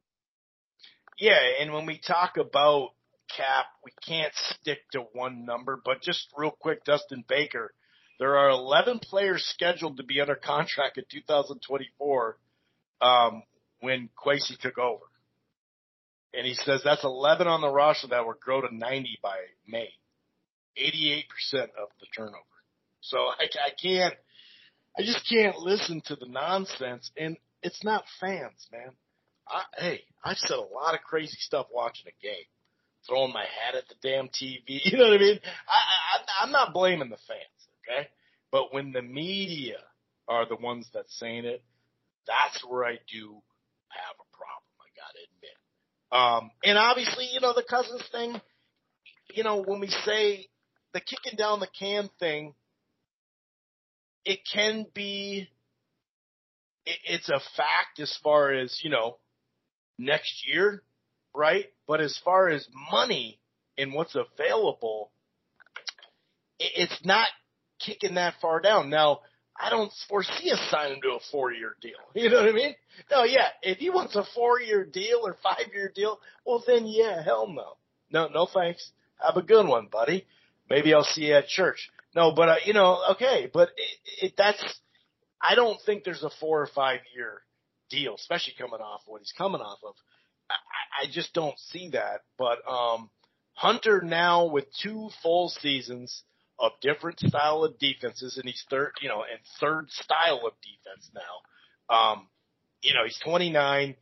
[1.20, 1.40] Yeah.
[1.62, 2.90] And when we talk about
[3.36, 7.74] cap, we can't stick to one number, but just real quick, Dustin Baker,
[8.20, 12.38] there are 11 players scheduled to be under contract in 2024,
[13.02, 13.44] um,
[13.82, 15.04] when Kwesi took over
[16.38, 19.90] and he says that's 11 on the roster that will grow to 90 by May.
[20.78, 22.40] 88% of the turnover.
[23.02, 24.14] So I, I can't,
[24.98, 27.12] I just can't listen to the nonsense.
[27.18, 28.92] And it's not fans, man.
[29.48, 32.46] I, hey, I've said a lot of crazy stuff watching a game,
[33.08, 34.64] throwing my hat at the damn TV.
[34.86, 35.40] You know what I mean?
[35.44, 38.10] I, I, I'm not blaming the fans, okay?
[38.52, 39.78] But when the media
[40.28, 41.64] are the ones that's saying it,
[42.26, 43.42] that's where I do
[43.90, 44.74] have a problem.
[44.82, 45.58] I gotta admit.
[46.12, 48.40] Um, and obviously, you know, the Cousins thing,
[49.34, 50.48] you know, when we say
[50.94, 52.54] the kicking down the can thing,
[54.24, 55.50] it can be,
[56.86, 59.18] it, it's a fact as far as, you know,
[59.98, 60.84] next year,
[61.34, 61.66] right?
[61.88, 63.40] But as far as money
[63.78, 65.12] and what's available,
[66.60, 67.28] it, it's not
[67.80, 68.90] kicking that far down.
[68.90, 69.20] Now,
[69.58, 71.94] I don't foresee us signing to a four year deal.
[72.14, 72.76] You know what I mean?
[73.12, 73.48] No, yeah.
[73.62, 77.48] If he wants a four year deal or five year deal, well then yeah, hell
[77.48, 77.78] no.
[78.12, 78.92] No, no thanks.
[79.18, 80.26] Have a good one, buddy.
[80.70, 81.90] Maybe I'll see you at church.
[82.16, 84.64] No, but uh, you know, okay, but it, it, that's.
[85.42, 87.42] I don't think there's a four or five year
[87.90, 89.96] deal, especially coming off what he's coming off of.
[90.50, 92.22] I, I just don't see that.
[92.38, 93.10] But um,
[93.54, 96.24] Hunter now with two full seasons
[96.60, 101.10] of different style of defenses, and he's third, you know, and third style of defense
[101.14, 101.96] now.
[101.96, 102.28] Um,
[102.82, 103.96] you know, he's 29.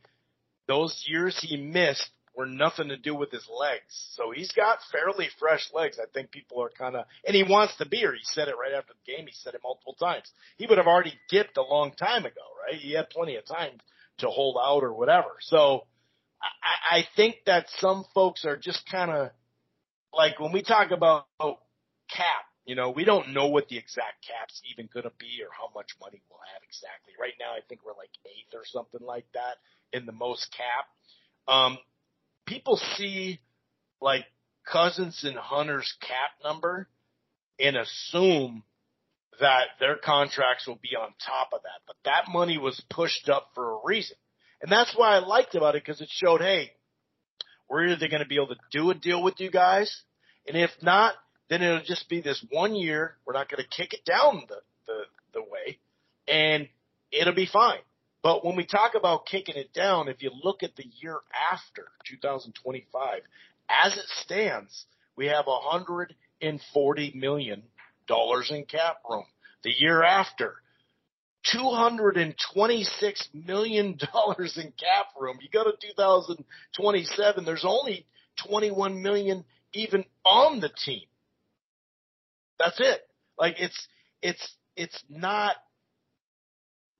[0.66, 4.08] Those years he missed were nothing to do with his legs.
[4.16, 5.98] So he's got fairly fresh legs.
[6.00, 8.12] I think people are kind of, and he wants to be here.
[8.12, 9.26] He said it right after the game.
[9.26, 10.30] He said it multiple times.
[10.56, 12.80] He would have already dipped a long time ago, right?
[12.80, 13.72] He had plenty of time
[14.18, 15.30] to hold out or whatever.
[15.40, 15.86] So
[16.42, 19.30] I, I think that some folks are just kind of
[20.12, 21.26] like when we talk about
[22.08, 25.52] cap, you know, we don't know what the exact cap's even going to be or
[25.52, 27.12] how much money we'll have exactly.
[27.20, 29.56] Right now, I think we're like eighth or something like that
[29.92, 30.86] in the most cap.
[31.46, 31.78] Um,
[32.46, 33.40] people see
[34.00, 34.24] like
[34.66, 36.88] Cousins and Hunter's cap number
[37.60, 38.62] and assume
[39.40, 41.82] that their contracts will be on top of that.
[41.86, 44.16] But that money was pushed up for a reason.
[44.62, 46.70] And that's why I liked about it because it showed, hey,
[47.68, 50.02] we're either going to be able to do a deal with you guys.
[50.46, 51.14] And if not,
[51.48, 53.16] then it'll just be this one year.
[53.26, 55.02] We're not going to kick it down the, the,
[55.34, 55.78] the way
[56.26, 56.68] and
[57.12, 57.80] it'll be fine.
[58.22, 61.18] But when we talk about kicking it down, if you look at the year
[61.52, 63.20] after 2025,
[63.68, 67.62] as it stands, we have 140 million
[68.06, 69.26] dollars in cap room.
[69.62, 70.54] The year after,
[71.52, 75.38] 226 million dollars in cap room.
[75.42, 78.06] You go to 2027, there's only
[78.48, 81.02] 21 million even on the team.
[82.64, 83.00] That's it.
[83.38, 83.88] Like it's
[84.22, 85.56] it's it's not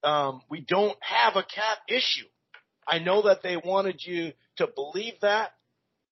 [0.03, 2.27] um, we don't have a cap issue.
[2.87, 5.53] I know that they wanted you to believe that,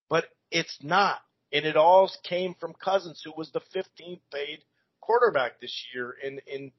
[0.10, 1.20] but it's not.
[1.52, 4.64] And it all came from Cousins, who was the 15th paid
[5.00, 6.16] quarterback this year.
[6.26, 6.72] And, and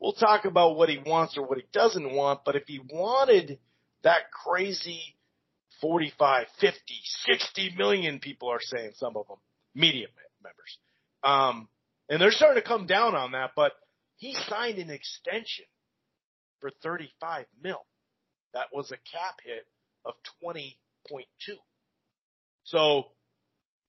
[0.00, 3.60] we'll talk about what he wants or what he doesn't want, but if he wanted
[4.02, 5.16] that crazy
[5.80, 6.78] 45, 50,
[7.26, 9.36] 60 million people are saying some of them,
[9.74, 10.06] media
[10.42, 10.78] members.
[11.22, 11.68] Um,
[12.08, 13.72] and they're starting to come down on that, but
[14.16, 15.64] he signed an extension
[16.60, 17.84] for 35 mil.
[18.54, 19.66] That was a cap hit
[20.04, 21.24] of 20.2.
[22.64, 23.04] So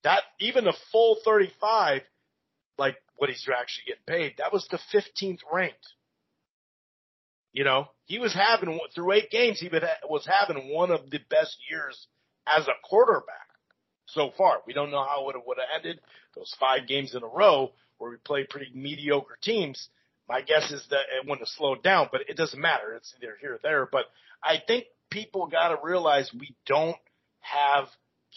[0.04, 2.02] that even a full 35,
[2.76, 5.86] like what he's actually getting paid, that was the 15th ranked.
[7.52, 9.70] You know, he was having through eight games, he
[10.08, 12.06] was having one of the best years
[12.46, 13.48] as a quarterback
[14.06, 14.58] so far.
[14.66, 16.00] We don't know how it would have ended
[16.36, 19.88] those five games in a row where we play pretty mediocre teams.
[20.28, 22.94] My guess is that it wouldn't have slowed down, but it doesn't matter.
[22.94, 23.88] It's either here or there.
[23.90, 24.06] But
[24.42, 26.96] I think people got to realize we don't
[27.40, 27.88] have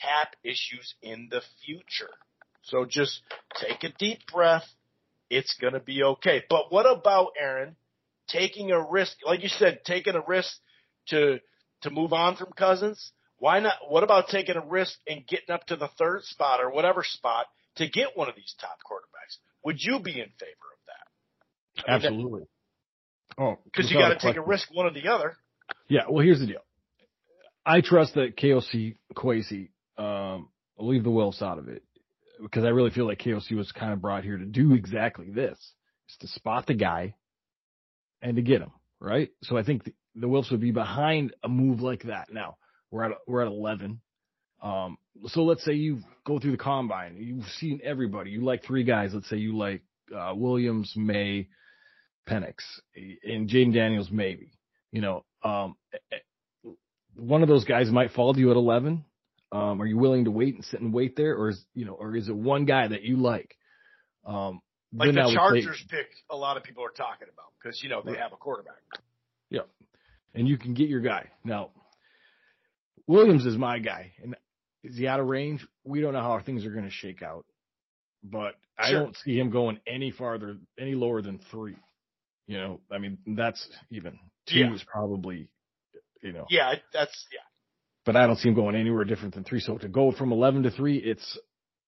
[0.01, 2.09] cap issues in the future.
[2.63, 3.21] So just
[3.59, 4.65] take a deep breath.
[5.29, 6.43] It's going to be okay.
[6.49, 7.75] But what about Aaron
[8.27, 9.17] taking a risk?
[9.25, 10.51] Like you said, taking a risk
[11.09, 11.39] to
[11.81, 13.11] to move on from Cousins.
[13.37, 13.73] Why not?
[13.89, 17.47] What about taking a risk and getting up to the third spot or whatever spot
[17.77, 19.10] to get one of these top quarterbacks?
[19.63, 22.43] Would you be in favor of That, Absolutely.
[23.37, 25.37] oh, because you got to take a risk, one or the other.
[25.87, 26.03] Yeah.
[26.09, 26.61] Well, here's the deal.
[27.65, 31.83] I trust that KOC Kwesi um, will leave the Wilfs out of it
[32.41, 35.57] because I really feel like KOC was kind of brought here to do exactly this:
[36.09, 37.15] is to spot the guy
[38.21, 39.29] and to get him right.
[39.43, 42.33] So I think the, the Wilfs would be behind a move like that.
[42.33, 42.57] Now
[42.89, 44.01] we're at we're at 11.
[44.61, 44.97] Um,
[45.27, 48.31] so let's say you go through the combine, you've seen everybody.
[48.31, 49.11] You like three guys.
[49.13, 49.81] Let's say you like
[50.15, 51.47] uh, Williams, Maye,
[52.27, 52.55] Penix,
[52.95, 54.51] and Jayden Daniels maybe.
[54.91, 55.75] You know, um,
[57.15, 59.05] one of those guys might fall to you at 11.
[59.53, 61.93] Um, are you willing to wait and sit and wait there, or is you know,
[61.93, 63.57] or is it one guy that you like?
[64.25, 64.61] Um,
[64.93, 68.11] like the Chargers pick, a lot of people are talking about because you know they
[68.11, 68.21] right.
[68.21, 68.75] have a quarterback.
[69.49, 69.61] Yeah,
[70.33, 71.71] and you can get your guy now.
[73.07, 74.35] Williams is my guy, and
[74.83, 75.65] is he out of range?
[75.83, 77.45] We don't know how things are going to shake out,
[78.23, 78.85] but sure.
[78.87, 81.75] I don't see him going any farther, any lower than three.
[82.47, 84.17] You know, I mean, that's even
[84.47, 84.73] two yeah.
[84.73, 85.49] is probably,
[86.21, 86.45] you know.
[86.49, 87.39] Yeah, that's yeah.
[88.05, 89.59] But I don't see him going anywhere different than three.
[89.59, 91.37] So to go from eleven to three, it's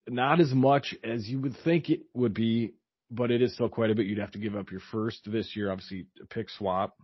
[0.07, 2.73] not as much as you would think it would be,
[3.09, 4.05] but it is still quite a bit.
[4.05, 6.95] You'd have to give up your first this year, obviously a pick swap,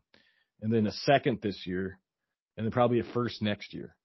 [0.62, 2.00] and then a second this year,
[2.56, 3.96] and then probably a first next year.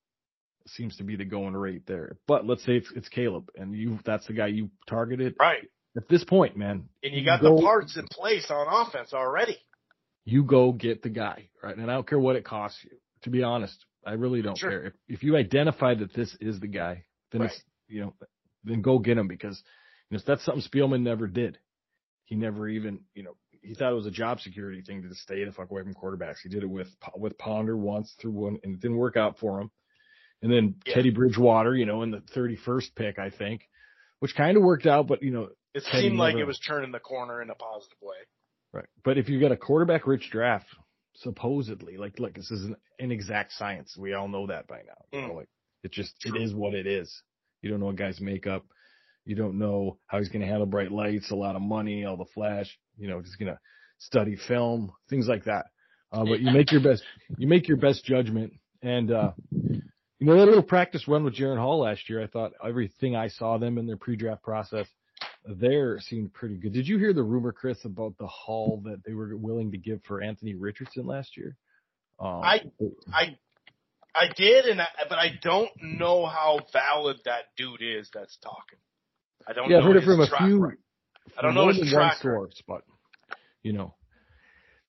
[0.66, 2.16] Seems to be the going rate there.
[2.26, 5.34] But let's say it's it's Caleb, and you that's the guy you targeted.
[5.38, 6.88] Right at this point, man.
[7.02, 9.58] And you got go, the parts in place on offense already.
[10.24, 11.76] you go get the guy, right?
[11.76, 12.90] And I don't care what it costs you.
[13.22, 14.70] To be honest, I really don't Sure.
[14.70, 14.84] care.
[14.86, 17.50] If if you identify that this is the guy, then Right.
[17.50, 18.14] it's you know,
[18.64, 19.62] then go get him because
[20.10, 21.58] you know that's something Spielman never did.
[22.24, 25.44] He never even you know he thought it was a job security thing to stay
[25.44, 26.38] the fuck away from quarterbacks.
[26.42, 29.60] He did it with with Ponder once through one, and it didn't work out for
[29.60, 29.70] him.
[30.44, 30.94] And then Yeah.
[30.94, 33.62] Teddy Bridgewater, you know, in the 31st pick, I think,
[34.18, 36.92] which kind of worked out, but you know, It Teddy seemed like it was turning
[36.92, 38.16] the corner in a positive way.
[38.72, 38.86] Right.
[39.04, 40.66] But if you got a quarterback rich draft,
[41.14, 43.96] supposedly, like, look, this is an inexact science.
[43.96, 45.04] We all know that by now.
[45.12, 45.36] You know, Mm.
[45.36, 45.48] like
[45.82, 46.36] it just, True.
[46.36, 47.22] it is what it is.
[47.62, 48.66] You don't know a guy's makeup.
[49.24, 52.18] You don't know how he's going to handle bright lights, a lot of money, all
[52.18, 53.58] the flash, you know, he's going to
[53.98, 55.66] study film, things like that.
[56.12, 57.02] Uh, but you make your best,
[57.38, 58.52] you make your best judgment.
[58.82, 59.32] And, uh,
[60.18, 63.28] you know, that little practice run with Jaren Hall last year, I thought everything I
[63.28, 64.86] saw them in their pre-draft process
[65.44, 66.72] there seemed pretty good.
[66.72, 70.02] Did you hear the rumor, Chris, about the haul that they were willing to give
[70.04, 71.56] for Anthony Richardson last year?
[72.18, 72.60] Um, I
[73.12, 73.36] I
[74.14, 78.78] I did, and I, but I don't know how valid that dude is that's talking.
[79.46, 79.68] I don't.
[79.68, 80.58] yeah, know I've heard it from a few.
[80.58, 80.78] record.
[81.36, 82.82] I don't know his track source, but
[83.62, 83.94] you know,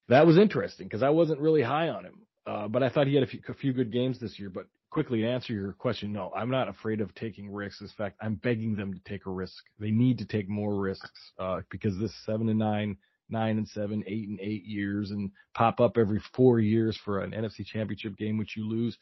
[0.08, 2.25] that was interesting because I wasn't really high on him.
[2.48, 4.50] Uh, but I thought he had a few, a few good games this year.
[4.50, 7.82] But quickly to answer your question, no, I'm not afraid of taking risks.
[7.82, 9.64] In fact, I'm begging them to take a risk.
[9.80, 12.98] They need to take more risks uh, because this seven and nine,
[13.30, 17.32] nine and seven, eight and eight years, and pop up every four years for an
[17.32, 18.98] NFC Championship game, which you lose.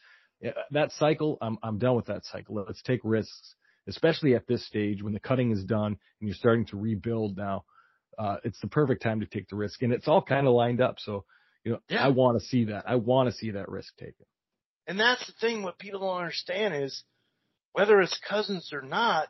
[0.70, 2.56] That cycle, I'm I'm done with that cycle.
[2.66, 3.54] Let's take risks,
[3.86, 7.64] especially at this stage when the cutting is done and you're starting to rebuild now.
[8.18, 10.80] Uh, it's the perfect time to take the risk, and it's all kind of lined
[10.80, 10.96] up.
[10.98, 11.24] So,
[11.64, 12.04] you know, Yeah.
[12.04, 12.84] I want to see that.
[12.86, 14.26] I want to see that risk taken.
[14.86, 15.62] And that's the thing.
[15.62, 17.02] What people don't understand is
[17.72, 19.28] whether it's Cousins or not,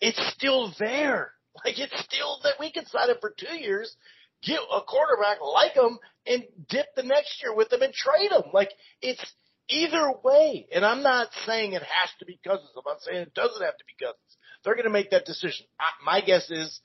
[0.00, 1.32] it's still there.
[1.64, 3.94] Like it's still that we can sign him for two years,
[4.42, 8.50] get a quarterback like him, and dip the next year with him and trade him.
[8.52, 9.24] Like it's
[9.68, 10.66] either way.
[10.74, 12.70] And I'm not saying it has to be Cousins.
[12.76, 14.36] I'm not saying it doesn't have to be Cousins.
[14.64, 15.64] They're going to make that decision.
[15.78, 16.80] I, my guess is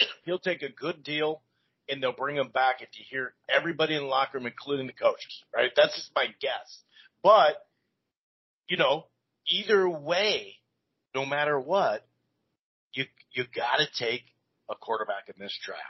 [0.24, 1.42] he'll take a good deal
[1.90, 4.92] and they'll bring him back if you hear everybody in the locker room, including the
[4.92, 5.70] coaches, right?
[5.76, 6.82] That's just my guess.
[7.22, 7.56] But,
[8.68, 9.06] you know,
[9.48, 10.54] either way,
[11.14, 12.06] no matter what,
[12.92, 14.22] you, you gotta take
[14.70, 15.82] a quarterback in this draft.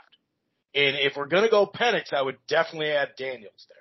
[0.73, 3.77] And if we're gonna go Penix, I would definitely add Daniels there.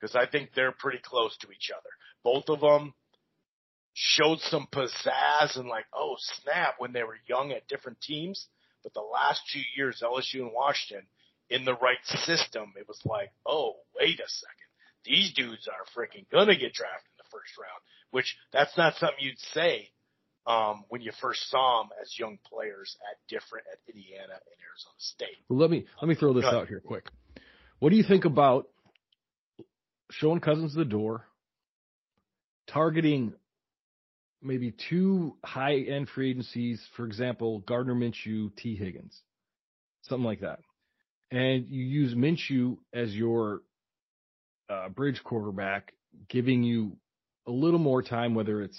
[0.00, 1.88] Cause I think they're pretty close to each other.
[2.24, 2.92] Both of them
[3.94, 8.46] showed some pizzazz and like, oh snap, when they were young at different teams.
[8.82, 11.06] But the last two years, LSU and Washington,
[11.52, 14.70] in the right system, it was like, oh, wait a second.
[15.04, 19.18] These dudes are freaking gonna get drafted in the first round, which that's not something
[19.20, 19.90] you'd say,
[20.46, 24.98] um, when you first saw them as young players at different, at Indiana and Arizona
[24.98, 25.44] State.
[25.48, 27.06] Well, let me let me throw this out here quick.
[27.78, 28.68] What do you think about
[30.10, 31.26] showing Cousins the door,
[32.68, 33.34] targeting
[34.40, 38.76] maybe two high end free agencies, for example, Gardner Minshew, T.
[38.76, 39.20] Higgins,
[40.02, 40.60] something like that,
[41.32, 43.62] and you use Minshew as your
[44.68, 45.94] uh, bridge quarterback,
[46.28, 46.96] giving you
[47.46, 48.78] a little more time, whether it's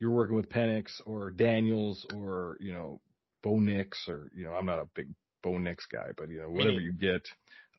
[0.00, 3.00] you're working with Penix or Daniels or you know
[3.42, 5.08] Bo Nix or you know I'm not a big
[5.42, 7.22] Bo Nix guy, but you know whatever you get,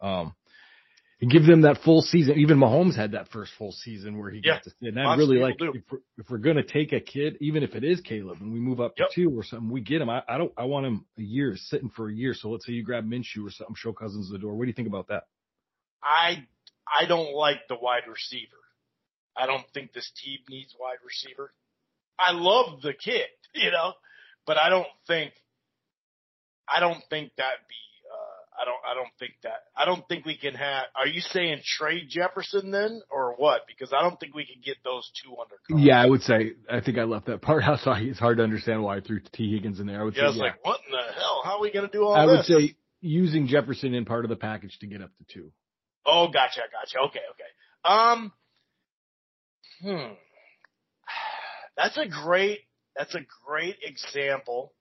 [0.02, 0.34] um,
[1.30, 2.40] give them that full season.
[2.40, 4.96] Even Mahomes had that first full season where he Yeah, got to sit.
[4.96, 7.84] And I really like if we're, if we're gonna take a kid, even if it
[7.84, 9.10] is Caleb, and we move up Yep.
[9.10, 10.10] to two or something, we get him.
[10.10, 10.52] I, I don't.
[10.58, 12.34] I want him a year sitting for a year.
[12.34, 14.56] So let's say you grab Minshew or something, show Cousins the door.
[14.56, 15.24] What do you think about that?
[16.04, 16.46] I
[16.88, 18.50] I don't like the wide receiver.
[19.38, 21.54] I don't think this team needs wide receiver.
[22.20, 23.94] I love the kid, you know,
[24.46, 25.34] but I don't think
[26.68, 27.76] I don't think that'd be
[28.60, 31.62] I don't I don't think that I don't think we can have are you saying
[31.66, 33.62] trade Jefferson then or what?
[33.68, 35.86] Because I don't think we can get those two under contract.
[35.88, 36.54] Yeah, I would say.
[36.70, 37.80] I think I left that part out.
[37.80, 40.02] So it's hard to understand why I threw T Higgins in there.
[40.02, 40.38] I would Yeah, say.
[40.38, 40.44] yeah.
[40.44, 41.42] like what in the hell?
[41.44, 42.50] How are we gonna do all I this?
[42.50, 45.52] would say using Jefferson in part of the package to get up to two.
[46.06, 47.00] Oh, gotcha, gotcha.
[47.08, 47.94] Okay, okay.
[47.96, 48.32] Um,
[49.82, 50.14] hmm.
[51.78, 52.60] That's a great.
[52.96, 54.74] That's a great example.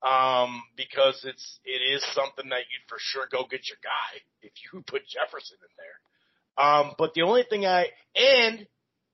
[0.00, 4.52] Um, because it's it is something that you'd for sure go get your guy if
[4.72, 6.64] you put Jefferson in there.
[6.64, 8.66] Um, but the only thing I and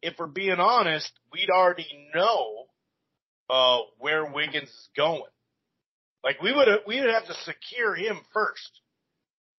[0.03, 2.67] if we're being honest, we'd already know
[3.49, 5.23] uh where Higgins is going.
[6.23, 8.81] Like we would we would have to secure him first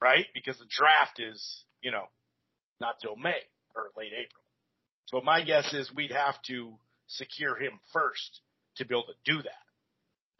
[0.01, 0.25] right?
[0.33, 2.05] Because the draft is, you know,
[2.79, 3.41] not till May
[3.75, 4.43] or late April.
[5.05, 6.73] So my guess is we'd have to
[7.07, 8.41] secure him first
[8.77, 9.64] to be able to do that.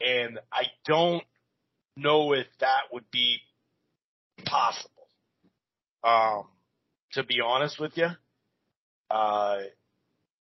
[0.00, 1.24] And I don't
[1.96, 3.38] know if that would be
[4.44, 4.90] possible.
[6.04, 6.44] Um,
[7.12, 8.08] to be honest with you,
[9.10, 9.56] uh,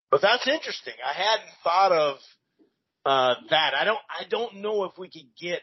[0.09, 0.93] but that's interesting.
[1.05, 2.17] I hadn't thought of
[3.05, 3.73] uh, that.
[3.73, 3.99] I don't.
[4.09, 5.61] I don't know if we could get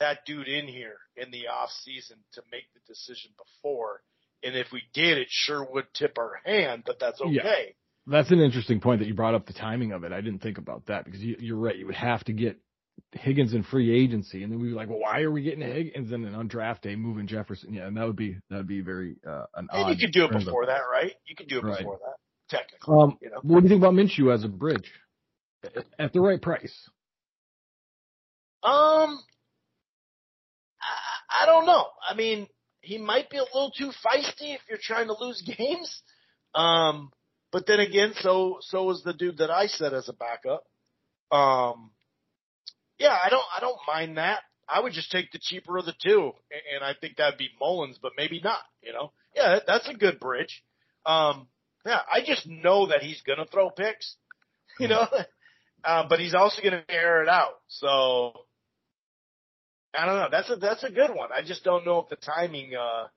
[0.00, 4.02] that dude in here in the off season to make the decision before.
[4.42, 6.84] And if we did, it sure would tip our hand.
[6.86, 7.32] But that's okay.
[7.32, 7.52] Yeah.
[8.06, 10.12] That's an interesting point that you brought up the timing of it.
[10.12, 11.76] I didn't think about that because you, you're right.
[11.76, 12.58] You would have to get
[13.12, 16.12] Higgins in free agency, and then we'd be like, well, why are we getting Higgins
[16.12, 17.72] and then on draft day moving Jefferson?
[17.72, 19.90] Yeah, and that would be that would be very uh, an And odd.
[19.90, 21.12] you could do it before that, right?
[21.26, 21.78] You could do it Right.
[21.78, 22.16] before that,
[22.56, 22.94] technically.
[23.00, 24.90] Um, you know, what do you think about Minshew as a bridge
[25.98, 26.88] at the right price?
[28.62, 29.20] um,
[30.80, 31.86] I, I don't know.
[32.08, 32.46] I mean,
[32.80, 36.02] he might be a little too feisty if you're trying to lose games.
[36.54, 37.10] Um,
[37.52, 40.64] but then again, so so is the dude that I said as a backup.
[41.30, 41.90] Um,
[42.98, 44.40] yeah, I don't I don't mind that.
[44.68, 46.32] I would just take the cheaper of the two,
[46.74, 48.60] and I think that'd be Mullens, but maybe not.
[48.82, 50.62] You know, yeah, that's a good bridge.
[51.06, 51.48] Um,
[51.86, 54.16] yeah, I just know that he's gonna throw picks.
[54.78, 55.06] You know,
[55.84, 57.54] uh, but he's also gonna air it out.
[57.68, 58.32] So
[59.96, 60.28] I don't know.
[60.30, 61.30] That's a that's a good one.
[61.34, 63.08] I just don't know if the timing uh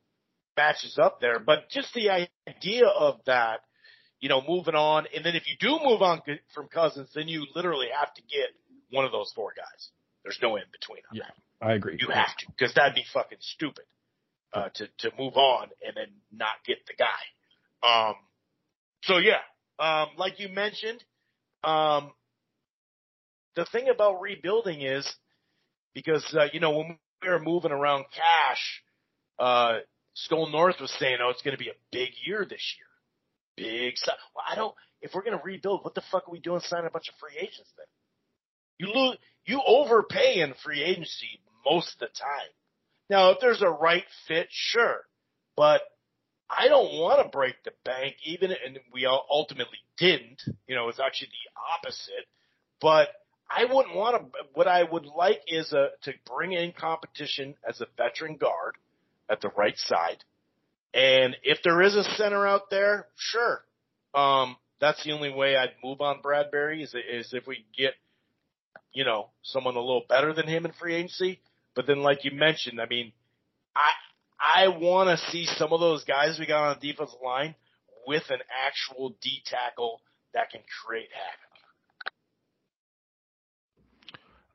[0.55, 1.39] matches up there.
[1.39, 2.09] But just the
[2.47, 3.61] idea of that,
[4.19, 6.21] you know, moving on, and then if you do move on
[6.53, 8.49] from Cousins, then you literally have to get
[8.91, 9.89] one of those four guys.
[10.23, 11.01] There's no in between.
[11.13, 11.23] Yeah.
[11.59, 11.65] that.
[11.65, 11.97] I agree.
[11.99, 13.85] You have to because that'd be fucking stupid
[14.53, 17.07] uh, to to move on and then not get the guy.
[17.87, 18.15] Um,
[19.03, 19.39] so yeah,
[19.79, 21.03] um, like you mentioned,
[21.63, 22.11] um,
[23.55, 25.11] the thing about rebuilding is
[25.93, 28.83] because uh, you know when we were moving around cash,
[29.39, 29.79] uh,
[30.15, 32.87] Skor North was saying, "Oh, it's going to be a big year this year,
[33.57, 34.75] big." si- Well, I don't.
[35.01, 37.15] If we're going to rebuild, what the fuck are we doing signing a bunch of
[37.15, 37.85] free agents then?
[38.81, 42.49] You lose, you overpay in free agency most of the time.
[43.11, 45.01] Now, if there's a right fit, sure,
[45.55, 45.81] but
[46.49, 50.41] I don't want to break the bank, even, and we ultimately didn't.
[50.67, 52.25] You know, it's actually the opposite.
[52.79, 53.09] But
[53.47, 54.39] I wouldn't want to.
[54.55, 58.77] What I would like is a to bring in competition as a veteran guard
[59.29, 60.23] at the right side,
[60.91, 63.61] and if there is a center out there, sure.
[64.15, 67.93] Um, that's the only way I'd move on Bradbury is is if we get,
[68.93, 71.39] you know, someone a little better than him in free agency.
[71.75, 73.13] But then, like you mentioned, I mean,
[73.75, 73.91] I
[74.39, 77.55] I want to see some of those guys we got on the defensive line
[78.05, 80.01] with an actual D tackle
[80.33, 81.51] that can create havoc.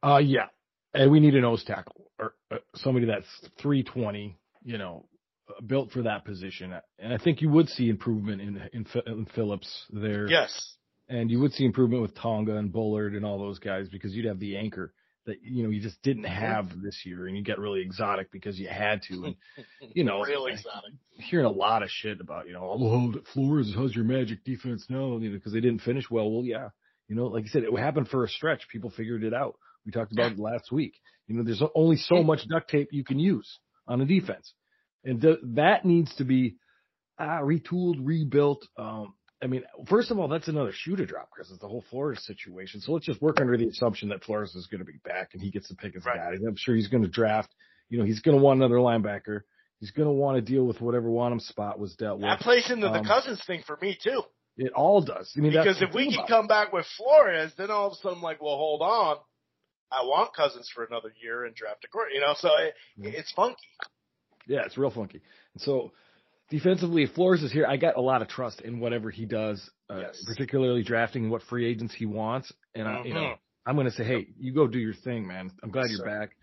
[0.02, 0.46] Uh, yeah,
[0.94, 3.26] and we need a nose tackle or uh, somebody that's
[3.60, 5.06] 320, you know,
[5.48, 6.74] uh, built for that position.
[6.98, 10.28] And I think you would see improvement in in, in Phillips there.
[10.28, 10.75] Yes.
[11.08, 14.26] And you would see improvement with Tonga and Bullard and all those guys because you'd
[14.26, 14.92] have the anchor
[15.26, 18.58] that you know you just didn't have this year, and you get really exotic because
[18.58, 19.24] you had to.
[19.24, 19.36] And
[19.94, 20.92] you know, real exotic.
[21.18, 24.86] hearing a lot of shit about you know, oh, well, Flores how's your magic defense
[24.88, 25.18] now?
[25.18, 26.30] You know, because they didn't finish well.
[26.30, 26.68] Well, yeah,
[27.08, 28.68] you know, like I said, it happened for a stretch.
[28.68, 29.56] People figured it out.
[29.84, 30.94] We talked about it last week.
[31.26, 34.52] You know, there's only so much duct tape you can use on a defense,
[35.04, 36.56] and th- that needs to be
[37.18, 38.66] uh, retooled, rebuilt.
[38.78, 39.14] Um,
[39.46, 42.26] I mean, first of all, that's another shoe to drop because it's the whole Flores
[42.26, 42.80] situation.
[42.80, 45.40] So let's just work under the assumption that Flores is going to be back and
[45.40, 46.16] he gets to pick his Right.
[46.16, 46.32] guy.
[46.44, 47.54] I'm sure he's going to draft.
[47.88, 49.42] You know, he's going to want another linebacker.
[49.78, 52.24] He's going to want to deal with whatever Wanham spot was dealt with.
[52.28, 54.22] That plays into the Um, Cousins thing for me too.
[54.56, 55.32] It all does.
[55.36, 58.22] I mean, Because if we can come back with Flores, then all of a sudden,
[58.22, 59.18] like, well, hold on,
[59.92, 62.10] I want Cousins for another year and draft a quarter.
[62.10, 63.56] You know, so it, it's funky.
[64.48, 65.20] Yeah, it's real funky.
[65.54, 65.92] And so
[66.50, 69.68] defensively, if Flores is here, I got a lot of trust in whatever he does,
[69.90, 70.22] uh, Yes.
[70.26, 72.52] particularly drafting what free agents he wants.
[72.74, 73.38] And I, you know, Mhm.
[73.66, 75.50] I'm going to say, hey, you go do your thing, man.
[75.62, 76.36] I'm glad Yes, you're back.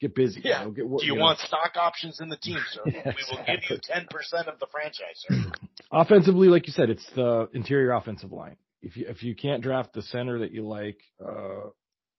[0.00, 0.40] Get busy.
[0.44, 0.60] Yeah.
[0.60, 1.22] You know, get, Do you know.
[1.22, 2.82] want stock options in the team, sir?
[2.86, 5.50] Yeah, we will give you ten percent of the franchise, sir.
[5.90, 8.56] offensively, like you said, it's the interior offensive line.
[8.80, 11.70] If you if you can't draft the center that you like, uh,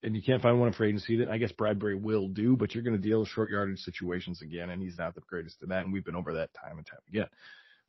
[0.04, 2.56] and you can't find one for agency, then I guess Bradbury will do.
[2.56, 5.62] But you're going to deal with short yardage situations again, and he's not the greatest
[5.62, 5.84] at that.
[5.84, 7.28] And we've been over that time and time again.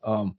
[0.02, 0.36] Um,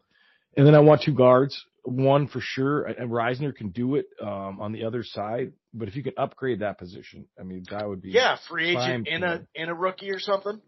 [0.57, 4.59] and then I want two guards, one for sure, and Reisner can do it um,
[4.59, 5.53] on the other side.
[5.73, 9.07] But if you can upgrade that position, I mean, that would be Yeah, free agent
[9.07, 10.59] in a in a rookie or something.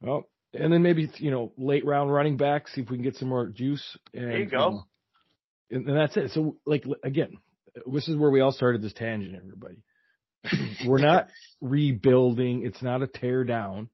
[0.00, 3.16] well, and then maybe you know late round running back, see if we can get
[3.16, 3.84] some more juice.
[4.12, 4.56] And, There you go.
[4.70, 4.84] know,
[5.72, 6.30] and, and that's it.
[6.30, 7.38] So like again,
[7.92, 9.82] this is where we all started this tangent, everybody.
[10.86, 11.28] We're not
[11.60, 12.64] rebuilding.
[12.64, 13.88] It's not a tear down.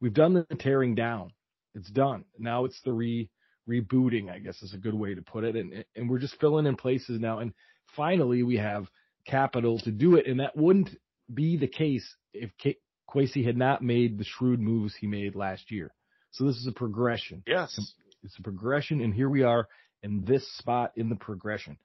[0.00, 1.32] We've done the tearing down.
[1.74, 2.24] It's done.
[2.38, 3.28] Now it's the re
[3.68, 5.56] rebooting, I guess is a good way to put it.
[5.56, 7.38] And and we're just filling in places now.
[7.38, 7.52] And
[7.94, 8.86] finally, we have
[9.26, 10.26] capital to do it.
[10.26, 10.90] And that wouldn't
[11.32, 12.78] be the case if K-
[13.08, 15.92] Kwesi had not made the shrewd moves he made last year.
[16.32, 17.42] So this is a progression.
[17.46, 17.76] Yes.
[18.22, 19.66] it's a progression, and here we are
[20.02, 21.76] in this spot in the progression.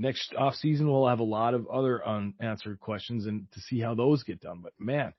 [0.00, 3.94] Next off season, we'll have a lot of other unanswered questions and to see how
[3.94, 4.60] those get done.
[4.62, 5.12] But man,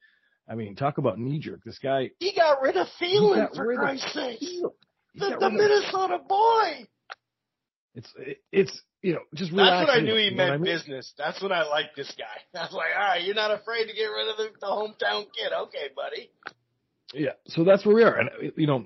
[0.50, 1.64] I mean, talk about knee jerk.
[1.64, 2.10] This guy.
[2.20, 4.40] He got rid of Thielen for Christ's sake.
[5.14, 6.88] The, the Minnesota boy.
[7.94, 8.12] It's
[8.52, 10.64] it's you know just That's what I knew he meant I mean?
[10.64, 11.14] business.
[11.18, 12.42] That's what I like this guy.
[12.54, 15.52] That's like, all right, you're not afraid to get rid of the, the hometown kid,
[15.64, 16.32] okay, buddy.
[17.14, 18.86] Yeah, so that's where we are, and you know,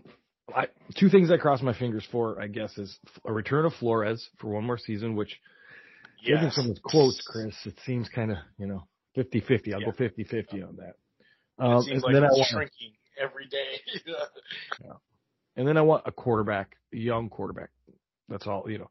[0.54, 0.68] I,
[0.98, 4.48] two things I cross my fingers for, I guess, is a return of Flores for
[4.48, 5.40] one more season, which,
[6.22, 6.38] yes.
[6.38, 8.88] given some of his quotes, Chris, it seems kind of you know
[9.18, 9.74] 50-50.
[9.74, 9.86] I'll yeah.
[9.86, 10.94] go 50-50 on that.
[11.58, 13.82] Um, it seems like it's want, shrinking every day.
[14.84, 14.94] yeah.
[15.56, 17.70] And then I want a quarterback, a young quarterback.
[18.28, 18.90] That's all, you know.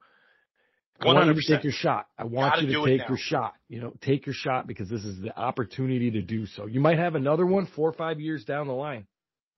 [1.01, 1.15] I 100%.
[1.15, 2.07] want you to take your shot.
[2.17, 3.55] I want you to take your shot.
[3.69, 6.67] You know, take your shot because this is the opportunity to do so.
[6.67, 9.07] You might have another one four or five years down the line,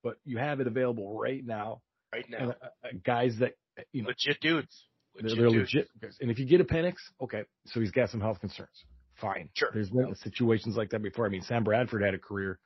[0.03, 1.83] but you have it available right now.
[2.13, 2.39] Right now.
[2.39, 3.53] And, uh, uh guys that,
[3.93, 4.09] you know.
[4.09, 4.87] Legit dudes.
[5.23, 5.89] Legit they're, legit.
[6.21, 8.85] And if you get a Penix, okay, so he's got some health concerns.
[9.21, 9.49] Fine.
[9.55, 9.71] Sure.
[9.73, 11.27] There's been situations like that before.
[11.27, 12.59] I mean, Sam Bradford had a career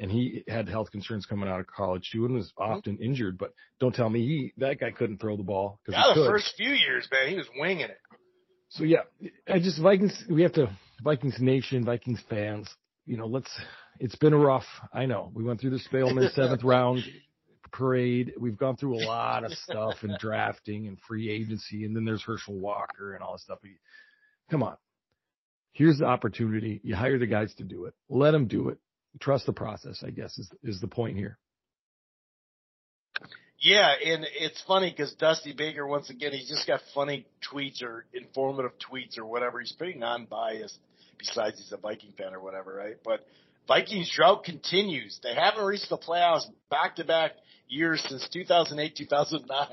[0.00, 2.72] and he had health concerns coming out of college too, and was mm-hmm.
[2.72, 3.04] often mm-hmm.
[3.04, 3.38] injured.
[3.38, 5.78] But don't tell me he that guy couldn't throw the ball.
[5.88, 6.26] Yeah, the could.
[6.26, 7.98] first few years, man, he was winging it.
[8.70, 9.02] So yeah,
[9.48, 10.24] I just Vikings.
[10.28, 10.70] We have to
[11.02, 12.68] Vikings Nation, Vikings fans.
[13.06, 13.50] You know, let's.
[13.98, 14.64] It's been rough.
[14.94, 17.04] I know we went through the Spielman seventh round
[17.72, 18.32] parade.
[18.38, 22.22] We've gone through a lot of stuff and drafting and free agency, and then there's
[22.22, 23.58] Herschel Walker and all this stuff.
[24.50, 24.76] Come on,
[25.72, 26.80] here's the opportunity.
[26.82, 27.94] You hire the guys to do it.
[28.08, 28.78] Let them do it
[29.18, 31.38] trust the process, I guess, is is the point here.
[33.58, 38.06] Yeah, and it's funny because Dusty Baker, once again, he's just got funny tweets or
[38.14, 39.60] informative tweets or whatever.
[39.60, 40.78] He's pretty non-biased,
[41.18, 42.96] besides he's a Viking fan or whatever, right?
[43.04, 43.26] But
[43.66, 45.20] Vikings drought continues.
[45.22, 47.32] They haven't reached the playoffs back-to-back
[47.68, 49.68] years since 2008, 2009.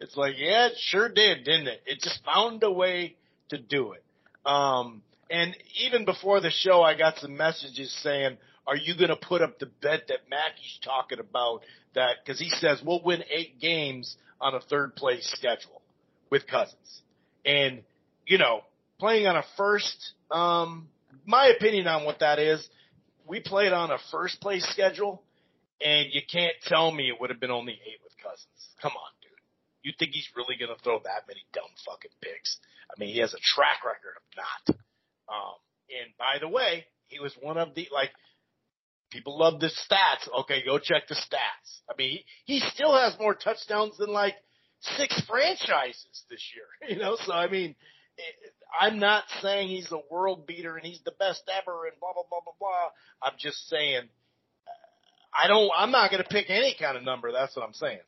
[0.00, 1.82] It's like, yeah, it sure did, didn't it?
[1.86, 3.16] It just found a way
[3.48, 4.04] to do it.
[4.44, 9.16] Um, and even before the show, I got some messages saying, are you going to
[9.16, 11.62] put up the bet that Mackey's talking about
[11.94, 15.82] that because he says we'll win eight games on a third place schedule
[16.30, 17.02] with Cousins,
[17.44, 17.82] and
[18.26, 18.60] you know
[18.98, 20.12] playing on a first.
[20.30, 20.88] Um,
[21.26, 22.66] my opinion on what that is,
[23.30, 25.22] we played on a first place schedule,
[25.80, 28.60] and you can't tell me it would have been only eight with Cousins.
[28.82, 29.30] Come on, dude.
[29.82, 32.58] You think he's really going to throw that many dumb fucking picks?
[32.90, 34.76] I mean, he has a track record of not.
[35.30, 35.56] Um,
[35.88, 38.10] and by the way, he was one of the like
[39.10, 40.28] People love the stats.
[40.42, 41.80] Okay, go check the stats.
[41.88, 44.36] I mean, he, he still has more touchdowns than like
[44.96, 46.64] six franchises this year.
[46.96, 47.74] You know, so I mean,
[48.78, 52.24] I'm not saying he's a world beater and he's the best ever and blah blah
[52.28, 52.88] blah blah blah.
[53.22, 54.02] I'm just saying,
[55.34, 55.70] I don't.
[55.76, 57.32] I'm not going to pick any kind of number.
[57.32, 58.00] That's what I'm saying.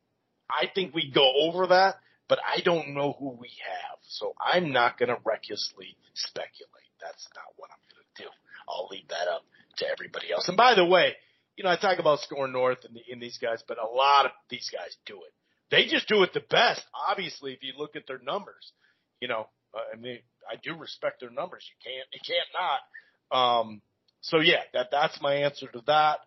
[0.51, 1.97] I think we go over that,
[2.29, 6.93] but I don't know who we have, so I'm not going to recklessly speculate.
[7.01, 8.29] That's not what I'm going to do.
[8.69, 9.43] I'll leave that up
[9.79, 10.49] to everybody else.
[10.49, 11.15] And by the way,
[11.57, 14.33] you know, I talk about SKOR North and, the, these guys, but a lot of
[14.49, 15.33] these guys do it.
[15.71, 16.83] They just do it the best.
[17.09, 18.73] Obviously, if you look at their numbers,
[19.21, 20.19] you know, I mean,
[20.51, 21.65] I do respect their numbers.
[21.69, 23.61] You can't, you can't not.
[23.61, 23.83] Um,
[24.21, 26.19] so yeah, that that's my answer to that.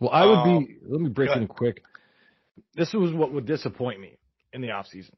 [0.00, 0.76] Well, I would um, be.
[0.86, 1.82] Let me break in quick.
[2.74, 4.18] This was what would disappoint me
[4.52, 5.16] in the off season.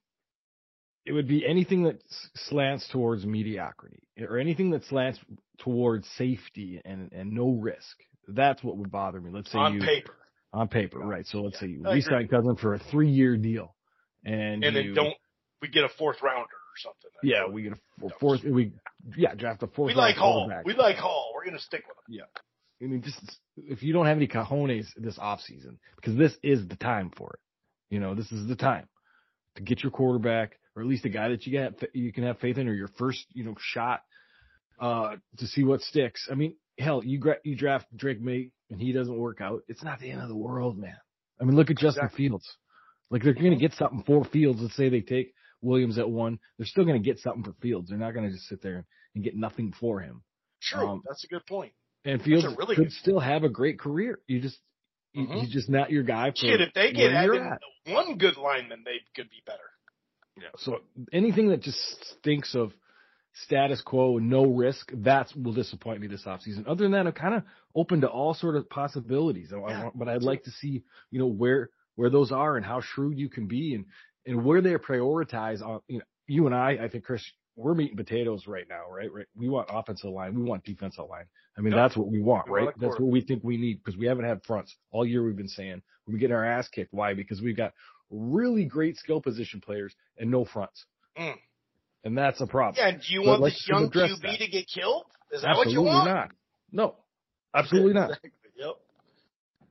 [1.07, 2.03] It would be anything that
[2.35, 5.19] slants towards mediocrity or anything that slants
[5.61, 7.97] towards safety and, and no risk.
[8.27, 9.31] That's what would bother me.
[9.33, 10.15] Let's say on you, paper.
[10.53, 11.27] On paper, right.
[11.27, 13.75] So let's yeah, say you re-sign Cousin for a three year deal.
[14.23, 15.15] And, and you, then don't,
[15.63, 17.11] we get a fourth rounder something.
[17.23, 18.73] Yeah, we get a fourth, we,
[19.17, 20.51] yeah, draft a fourth We like Hall.
[20.65, 21.33] We like Hall.
[21.35, 22.21] We're going to stick with him.
[22.21, 22.41] Yeah.
[22.81, 23.21] I mean, just,
[23.57, 27.35] if you don't have any cojones this off season, because this is the time for
[27.35, 27.41] it.
[27.91, 28.89] You know, this is the time
[29.57, 32.39] to get your quarterback, or at least a guy that you get you can have
[32.39, 34.03] faith in, or your first you know shot
[34.81, 36.29] uh, to see what sticks.
[36.31, 39.63] I mean, hell, you gra- you draft Drake Maye and he doesn't work out.
[39.69, 40.97] It's not the end of the world, man.
[41.41, 42.29] I mean, look at Justin exactly.
[42.29, 42.57] Fields.
[43.11, 44.61] Like they're going to get something for Fields.
[44.61, 47.89] Let's say they take Williams at one, they're still going to get something for Fields.
[47.89, 50.23] They're not going to just sit there and get nothing for him.
[50.63, 51.73] True, um, that's a good point.
[52.05, 54.21] And Fields really could still have a great career.
[54.27, 54.59] You just
[55.17, 55.39] mm-hmm.
[55.39, 56.31] he's just not your guy.
[56.31, 57.13] For Shit, if they get
[57.87, 59.59] one good lineman, they could be better.
[60.37, 60.49] Yeah.
[60.59, 60.79] So
[61.13, 61.79] anything that just
[62.23, 62.73] thinks of
[63.45, 66.67] status quo, and no risk, that will disappoint me this offseason.
[66.67, 67.43] Other than that, I'm kind of
[67.75, 69.53] open to all sort of possibilities.
[69.53, 73.19] Yeah, but I'd like to see, you know, where where those are and how shrewd
[73.19, 73.87] you can be and
[74.29, 77.25] and where they prioritize on you know you and I, I think Chris,
[77.57, 79.13] we're meeting potatoes right now, right?
[79.13, 79.27] Right.
[79.35, 81.25] We want offensive line, we want defensive line.
[81.57, 81.79] I mean, yep.
[81.79, 82.69] that's what we want, right?
[82.79, 85.25] That's what we think we need because we haven't had fronts all year.
[85.25, 86.93] We've been saying we get our ass kicked.
[86.93, 87.15] Why?
[87.15, 87.73] Because we've got
[88.11, 90.85] really great skill position players and no fronts.
[91.19, 91.35] Mm.
[92.05, 92.77] And that's a problem.
[92.79, 94.39] Yeah, and do you But want this young QB that.
[94.39, 95.07] to get killed?
[95.33, 96.11] Is that absolutely what you want?
[96.11, 96.31] not.
[96.71, 96.95] No,
[97.55, 98.11] absolutely not.
[98.11, 98.31] Exactly.
[98.57, 98.75] Yep.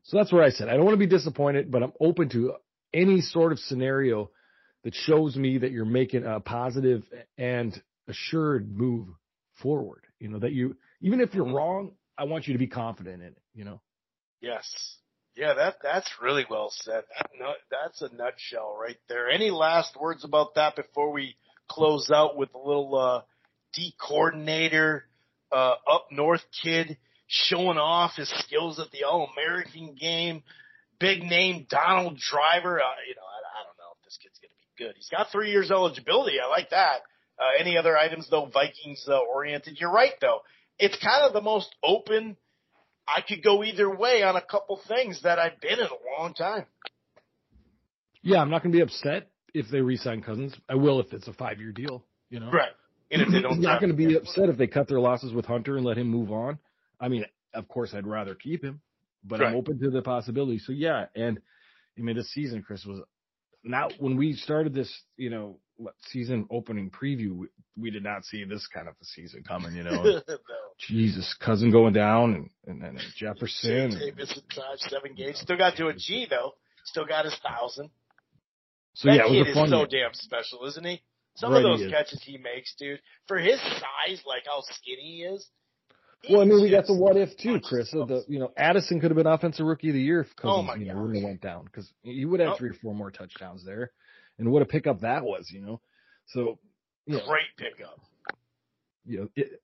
[0.03, 0.69] So that's what I said.
[0.69, 2.53] I don't want to be disappointed, but I'm open to
[2.93, 4.29] any sort of scenario
[4.88, 7.03] that shows me that you're making a positive
[7.38, 7.77] and
[8.07, 9.09] assured move
[9.61, 10.03] forward.
[10.17, 13.27] You know, that you, even if you're wrong, I want you to be confident in
[13.27, 13.81] it, you know?
[14.39, 14.65] Yes.
[15.35, 17.03] Yeah, that that's really well said.
[17.69, 19.29] That's a nutshell right there.
[19.29, 21.35] Any last words about that before we
[21.67, 23.21] close out with a little uh,
[23.73, 25.03] D coordinator,
[25.51, 30.43] uh, up north kid showing off his skills at the All American game.
[30.97, 32.79] Big name Donald Driver.
[32.79, 34.93] Uh, you know, I, I don't know if this kid's going to good.
[34.95, 36.38] He's got three years eligibility.
[36.43, 37.01] I like that.
[37.39, 38.45] Uh, any other items though?
[38.45, 39.78] Vikings uh, oriented.
[39.80, 40.39] You're right though.
[40.80, 42.38] It's kind of the most open.
[43.07, 46.34] I could go either way on a couple things that I've been in a long
[46.34, 46.65] time.
[48.21, 50.53] Yeah, I'm not going to be upset if they re-sign Cousins.
[50.67, 52.51] I will if it's a five-year deal, you know?
[52.51, 52.71] Right.
[53.09, 55.32] And if they don't, I'm not going to be upset if they cut their losses
[55.32, 56.59] with Hunter and let him move on.
[56.99, 58.82] I mean, of course, I'd rather keep him,
[59.23, 60.59] but I'm open to the possibility.
[60.59, 61.39] So yeah, and
[61.97, 63.01] I mean, this season, Chris was
[63.63, 67.31] not when we started this, you know, what, season opening preview.
[67.31, 67.47] We,
[67.79, 69.75] we did not see this kind of a season coming.
[69.75, 70.37] You know, no.
[70.79, 73.91] Jesus, cousin going down, and and, and Jefferson.
[73.91, 75.39] Davis and seven games.
[75.39, 76.53] Still got to a G though.
[76.85, 77.89] Still got his thousand.
[78.93, 81.01] So that yeah, kid is so damn special, isn't he?
[81.35, 81.91] Some Right, of those is.
[81.91, 85.47] catches he makes, dude, for his size, like how skinny he is.
[86.30, 87.91] Well, I mean, we got the what if too, Chris.
[87.91, 90.68] The you know, Addison could have been offensive rookie of the year if Oh, Cousins
[90.68, 91.01] my you know, gosh.
[91.01, 92.57] wouldn't have went down because he would have Nope.
[92.57, 93.91] three or four more touchdowns there,
[94.38, 95.80] and what a pickup that was, you know.
[96.28, 96.59] So,
[97.05, 97.99] you know, Great pickup.
[99.05, 99.61] you know, it,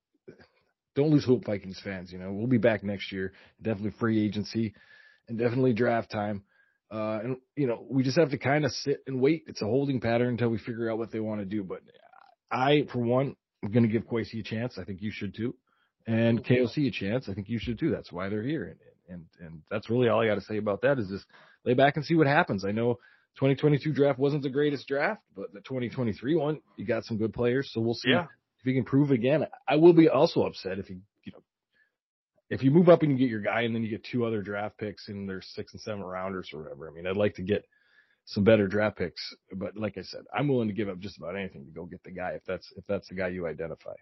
[0.96, 2.12] don't lose hope, Vikings fans.
[2.12, 3.34] You know, we'll be back next year.
[3.62, 4.74] Definitely free agency,
[5.28, 6.44] and definitely draft time.
[6.92, 9.44] Uh, and you know, we just have to kind of sit and wait.
[9.48, 11.64] It's a holding pattern until we figure out what they want to do.
[11.64, 11.80] But
[12.52, 14.78] I, for one, I'm going to give Kwesi a chance.
[14.78, 15.56] I think you should too,
[16.08, 17.30] and KOC a chance.
[17.30, 17.92] I think you should too.
[17.92, 18.66] That's why they're here,
[19.08, 21.00] and and and that's really all I got to say about that.
[21.00, 21.26] Is just
[21.66, 22.66] lay back and see what happens.
[22.66, 22.96] I know
[23.36, 27.70] 2022 draft wasn't the greatest draft, but the 2023 one, you got some good players.
[27.74, 28.24] So we'll see Yeah.
[28.60, 29.48] if he can prove again.
[29.68, 31.44] I will be also upset if he, you know,
[32.50, 34.42] if you move up and you get your guy and then you get two other
[34.42, 36.88] draft picks in their six and seven rounders or whatever.
[36.90, 37.66] I mean, I'd like to get
[38.26, 41.36] some better draft picks, but like I said, I'm willing to give up just about
[41.36, 43.96] anything to go get the guy if that's if that's the guy you identify.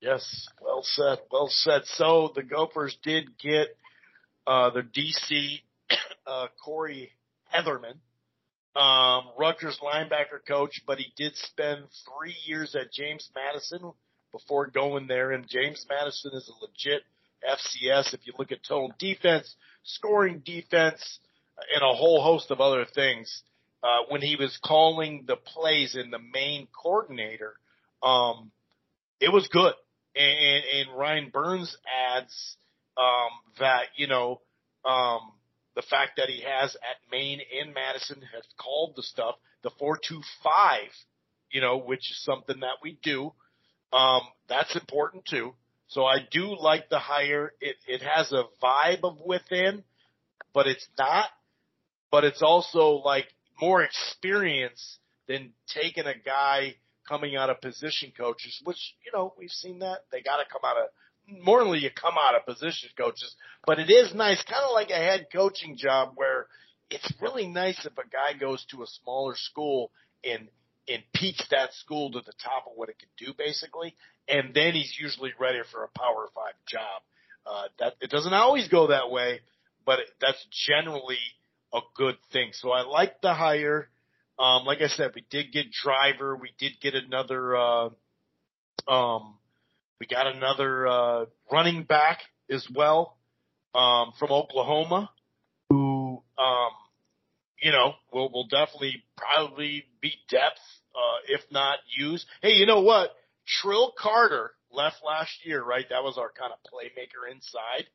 [0.00, 1.82] Yes, well said, well said.
[1.84, 3.68] So the Gophers did get
[4.46, 5.60] uh, DC
[6.26, 7.10] uh, Corey
[7.52, 7.98] Hetherman,
[8.76, 13.92] um, Rutgers linebacker coach, but he did spend three years at James Madison
[14.30, 15.32] before going there.
[15.32, 17.02] And James Madison is a legit
[17.44, 18.14] FCS.
[18.14, 21.18] If you look at total defense, scoring defense,
[21.74, 23.42] and a whole host of other things.
[23.82, 27.54] Uh, when he was calling the plays in the main coordinator,
[28.02, 28.50] um,
[29.20, 29.74] it was good.
[30.16, 31.76] And, and Ryan Burns
[32.16, 32.56] adds
[32.96, 33.30] um,
[33.60, 34.40] that you know
[34.84, 35.20] um,
[35.76, 39.98] the fact that he has at Maine and Madison has called the stuff the four
[39.98, 40.90] two five,
[41.50, 43.32] you know, which is something that we do.
[43.92, 45.54] Um, that's important too.
[45.88, 47.52] So I do like the hire.
[47.60, 49.84] It it has a vibe of within,
[50.52, 51.26] but it's not.
[52.10, 53.26] But it's also like
[53.60, 56.74] more experience than taking a guy
[57.08, 60.00] coming out of position coaches, which, you know, we've seen that.
[60.12, 60.88] They got to come out of,
[61.26, 63.34] normally you come out of position coaches,
[63.66, 66.46] but it is nice, kind of like a head coaching job where
[66.90, 69.90] it's really nice if a guy goes to a smaller school
[70.24, 70.48] and,
[70.88, 73.94] and peaks that school to the top of what it can do basically.
[74.28, 77.02] And then he's usually ready for a power five job.
[77.46, 79.40] Uh, that it doesn't always go that way,
[79.86, 81.18] but it, that's generally
[81.72, 82.50] a good thing.
[82.52, 83.88] So I like the hire.
[84.38, 86.36] Um, like I said, we did get driver.
[86.36, 87.88] We did get another, uh,
[88.86, 89.34] um,
[90.00, 92.20] we got another, uh, running back
[92.50, 93.16] as well,
[93.74, 95.10] um, from Oklahoma
[95.70, 96.70] who, um,
[97.60, 100.60] you know, will, will definitely probably be depth,
[100.94, 102.24] uh, if not use.
[102.40, 103.10] Hey, you know what?
[103.46, 105.84] Trill Carter left last year, right?
[105.90, 107.86] That was our kind of playmaker inside.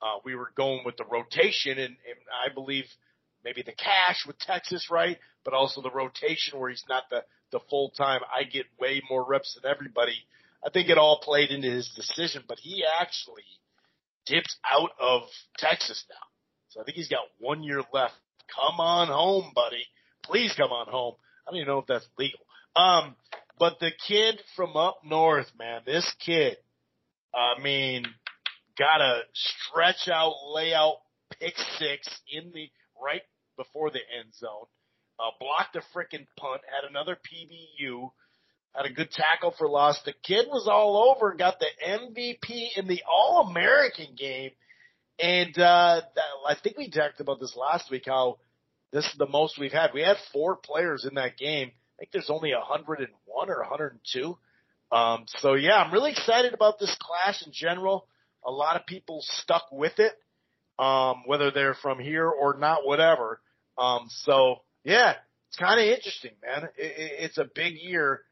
[0.00, 2.84] Uh, we were going with the rotation and, and I believe
[3.44, 5.18] maybe the cash with Texas, right?
[5.44, 8.20] But also the rotation where he's not the, the full time.
[8.34, 10.16] I get way more reps than everybody.
[10.64, 13.44] I think it all played into his decision, but he actually
[14.26, 15.22] dipped out of
[15.56, 16.26] Texas now.
[16.70, 18.14] So I think he's got one year left.
[18.54, 19.84] Come on home, buddy.
[20.24, 21.14] Please come on home.
[21.46, 22.40] I don't even know if that's legal.
[22.76, 23.16] Um,
[23.58, 26.56] but the kid from up north, man, this kid,
[27.34, 28.04] I mean,
[28.78, 30.96] got a stretch out, layout,
[31.40, 32.68] pick six in the
[33.02, 33.22] right
[33.56, 34.66] before the end zone.
[35.18, 38.10] uh, blocked a freaking punt, had another PBU,
[38.74, 40.00] had a good tackle for loss.
[40.04, 44.50] The kid was all over, got the MVP in the All American game.
[45.18, 46.02] And, uh,
[46.46, 48.38] I think we talked about this last week, how
[48.92, 49.90] this is the most we've had.
[49.92, 51.72] We had four players in that game.
[51.72, 54.38] I think there's only 101 or 102.
[54.92, 58.06] Um, so yeah, I'm really excited about this class in general.
[58.46, 60.12] A lot of people stuck with it,
[60.78, 63.40] um, whether they're from here or not, whatever.
[63.76, 65.14] Um, so yeah,
[65.48, 66.64] it's kind of interesting, man.
[66.76, 68.22] It, it, it's a big year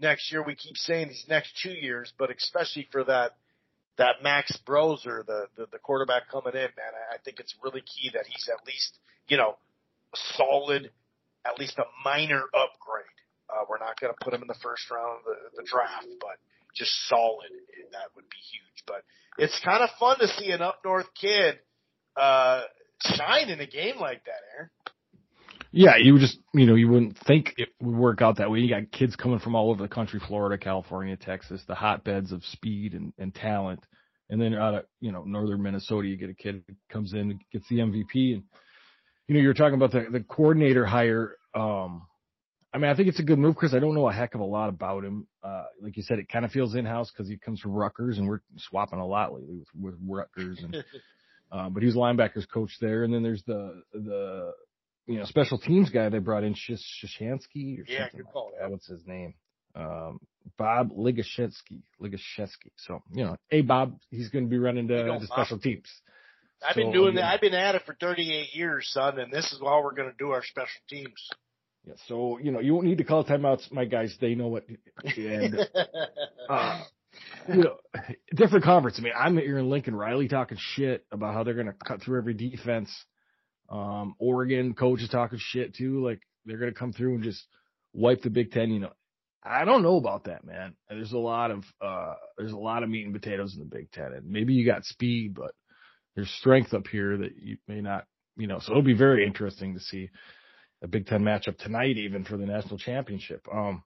[0.00, 0.42] next year.
[0.42, 3.32] We keep saying these next two years, but especially for that
[3.98, 7.80] that Max Brosmer, the, the the quarterback coming in, man, I, I think it's really
[7.80, 9.56] key that he's at least you know
[10.36, 10.90] solid,
[11.44, 13.06] at least a minor upgrade.
[13.48, 16.06] Uh, we're not going to put him in the first round of the, the draft,
[16.20, 16.36] but
[16.74, 17.48] just solid,
[17.92, 18.82] that would be huge.
[18.86, 19.04] But
[19.38, 21.58] it's kind of fun to see an up north kid
[22.16, 22.62] uh,
[23.00, 24.70] shine in a game like that, Aaron.
[25.72, 28.60] Yeah, you just, you know, you wouldn't think it would work out that way.
[28.60, 32.42] You got kids coming from all over the country, Florida, California, Texas, the hotbeds of
[32.44, 33.84] speed and, and talent.
[34.30, 37.38] And then out of, you know, northern Minnesota, you get a kid who comes in,
[37.52, 38.34] gets the MVP.
[38.34, 38.44] And,
[39.28, 41.36] you know, you're talking about the, the coordinator hire.
[41.54, 42.06] Um,
[42.72, 44.40] I mean, I think it's a good move because I don't know a heck of
[44.40, 45.26] a lot about him.
[45.42, 48.26] Uh, like you said, it kind of feels in-house because he comes from Rutgers and
[48.26, 50.74] we're swapping a lot lately with, with Rutgers and,
[51.52, 53.04] uh, but he was linebackers coach there.
[53.04, 54.52] And then there's the, the,
[55.06, 58.16] you know, special teams guy they brought in, Shashansky or Yeah, something.
[58.16, 58.50] good call.
[58.52, 58.70] like that.
[58.70, 59.34] What's his name?
[59.74, 60.20] Um,
[60.56, 62.72] Bob Ligashesky, Ligashesky.
[62.78, 65.88] So, you know, hey, Bob, he's going to be running the, the special teams.
[66.66, 67.24] I've been doing that.
[67.24, 70.16] I've been at it for 38 years, son, and this is how we're going to
[70.18, 71.28] do our special teams.
[71.86, 74.16] Yeah, so, you know, you won't need to call timeouts, my guys.
[74.20, 74.64] They know what,
[75.16, 75.68] and,
[76.48, 76.82] uh,
[77.48, 77.76] you know,
[78.34, 78.98] different conference.
[78.98, 82.02] I mean, I'm here in Lincoln Riley talking shit about how they're going to cut
[82.02, 82.90] through every defense.
[83.68, 86.04] Um, Oregon coach is talking shit too.
[86.04, 87.44] Like they're going to come through and just
[87.92, 88.70] wipe the Big Ten.
[88.70, 88.92] You know,
[89.42, 90.74] I don't know about that, man.
[90.88, 93.90] There's a lot of, uh, there's a lot of meat and potatoes in the Big
[93.90, 95.52] Ten and maybe you got speed, but
[96.14, 98.04] there's strength up here that you may not,
[98.36, 100.10] you know, so it'll be very interesting to see
[100.82, 103.46] a Big Ten matchup tonight, even for the national championship.
[103.52, 103.82] Um,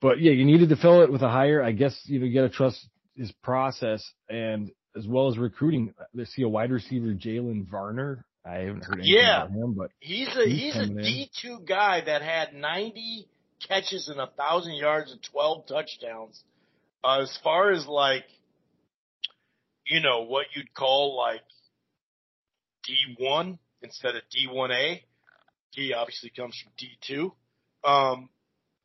[0.00, 1.62] but yeah, you needed to fill it with a hire.
[1.62, 2.86] I guess you know you got to trust
[3.16, 5.94] his process and as well as recruiting.
[6.14, 8.24] They see a wide receiver, Jalen Varner.
[8.44, 9.44] I haven't heard anything Yeah.
[9.44, 10.86] about him, but he's a He's he's a.
[10.86, 13.28] D two guy that had 90
[13.66, 16.42] catches and a thousand yards and 12 touchdowns.
[17.04, 18.24] Uh, as far as like,
[19.86, 21.42] you know, what you'd call like
[22.84, 25.02] D one instead of D one A.
[25.72, 27.32] He obviously comes from D two.
[27.84, 28.30] Um,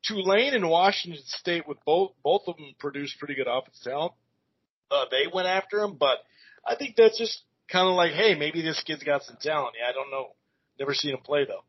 [0.06, 4.12] Tulane and Washington State with both both of them produced pretty good offensive talent.
[4.90, 6.18] Uh, they went after him, but
[6.66, 9.74] I think that's just kind of like, hey, maybe this kid's got some talent.
[9.80, 10.28] Yeah, I don't know.
[10.78, 11.64] Never seen him play though.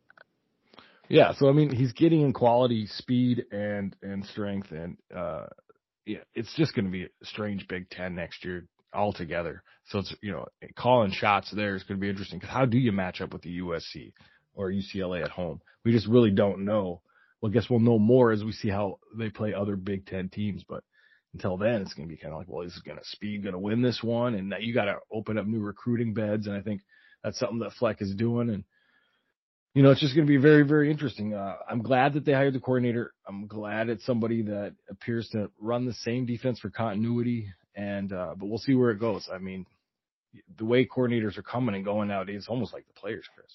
[1.07, 1.33] yeah.
[1.33, 5.45] So I mean, he's getting in quality, speed, and and strength, and uh,
[6.05, 9.63] yeah, it's just going to be a strange Big Ten next year altogether.
[9.87, 12.77] So it's you know calling shots there is going to be interesting because how do
[12.77, 14.13] you match up with the USC
[14.55, 15.61] or UCLA at home?
[15.83, 17.01] We just really don't know.
[17.41, 20.29] Well, I guess we'll know more as we see how they play other Big Ten
[20.29, 20.83] teams, but
[21.33, 23.53] until then, it's going to be kind of like, well, is going to speed going
[23.53, 24.35] to win this one?
[24.35, 26.47] And you got to open up new recruiting beds.
[26.47, 26.81] And I think
[27.23, 28.49] that's something that Fleck is doing.
[28.49, 28.63] And,
[29.73, 31.33] you know, it's just going to be very, very interesting.
[31.33, 33.13] Uh, I'm glad that they hired the coordinator.
[33.27, 37.49] I'm glad it's somebody that appears to run the same defense for continuity.
[37.75, 39.27] And, uh, but we'll see where it goes.
[39.29, 39.65] I mean,
[40.57, 43.51] the way coordinators are coming and going nowadays, it's almost like the players, Chris.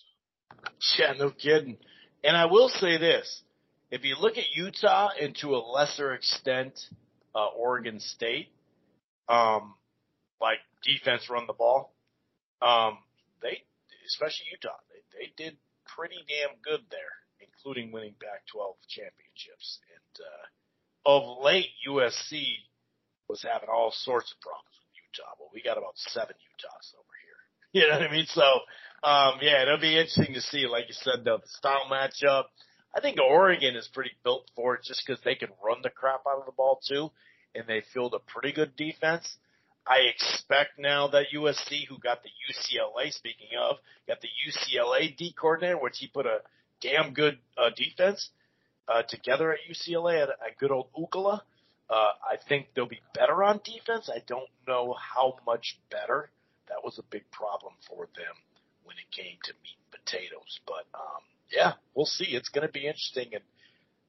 [0.98, 1.78] Yeah, no kidding.
[2.22, 3.42] And I will say this:
[3.90, 6.78] if you look at Utah and to a lesser extent,
[7.34, 8.48] uh, Oregon State,
[9.28, 9.74] um,
[10.40, 11.92] like defense run the ball,
[12.62, 12.98] um,
[13.42, 13.62] they,
[14.06, 15.56] especially Utah, they, they did
[15.96, 19.80] pretty damn good there, including winning Pac-12 championships.
[19.90, 20.44] And uh,
[21.10, 22.62] of late, USC
[23.28, 25.34] was having all sorts of problems with Utah.
[25.38, 27.30] Well, we got about seven Utahs over here.
[27.72, 28.26] You know what I mean?
[28.26, 28.42] So,
[29.04, 32.46] um, yeah, it'll be interesting to see, like you said, the style matchup.
[32.94, 36.22] I think Oregon is pretty built for it just because they can run the crap
[36.28, 37.10] out of the ball too,
[37.54, 39.36] and they field a pretty good defense.
[39.86, 43.76] I expect now that USC, who got the UCLA, speaking of,
[44.06, 46.40] got the UCLA D coordinator, which he put a
[46.80, 48.30] damn good uh, defense
[48.88, 51.40] uh, together at UCLA at a good old Ukala.
[51.88, 54.10] Uh, I think they'll be better on defense.
[54.12, 56.30] I don't know how much better.
[56.68, 58.34] That was a big problem for them
[58.84, 60.60] when it came to meat and potatoes.
[60.66, 62.26] But um, yeah, we'll see.
[62.28, 63.26] It's going to be interesting.
[63.32, 63.42] And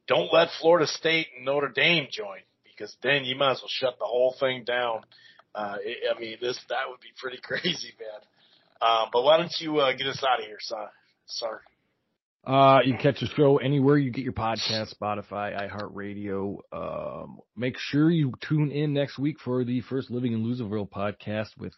[0.08, 4.00] don't let Florida State and Notre Dame join because then you might as well shut
[4.00, 5.02] the whole thing down.
[5.54, 8.22] Uh, I I mean, this that would be pretty crazy, man.
[8.82, 10.88] Um, but why don't you uh, get us out of here, son?
[11.28, 11.60] Sorry.
[12.44, 16.58] Uh, you can catch the show anywhere you get your podcast, Spotify, iHeartRadio.
[16.74, 21.50] Um, make sure you tune in next week for the first Living in Loserville podcast
[21.60, 21.74] with,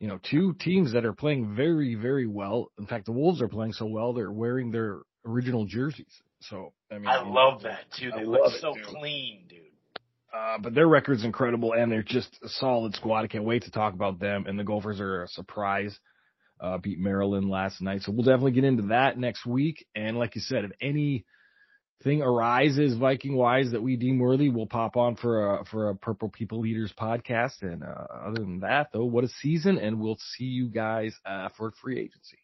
[0.00, 2.72] you know, two teams that are playing very, very well.
[2.78, 6.22] In fact, the Wolves are playing so well, they're wearing their original jerseys.
[6.40, 8.10] So, I mean, I love that too.
[8.10, 9.58] They I look love it, so clean, dude.
[10.34, 13.24] Uh, but their record's incredible and they're just a solid squad.
[13.24, 14.46] I can't wait to talk about them.
[14.46, 15.98] And the Gophers are a surprise.
[16.60, 18.02] Uh, beat Maryland last night.
[18.02, 19.86] So we'll definitely get into that next week.
[19.94, 20.72] And like you said, if
[22.04, 25.94] anything arises Viking wise that we deem worthy, we'll pop on for a, for a
[25.94, 27.62] Purple People Eaters podcast.
[27.62, 31.48] And, uh, other than that though, what a season and we'll see you guys, uh,
[31.56, 32.39] for free agency.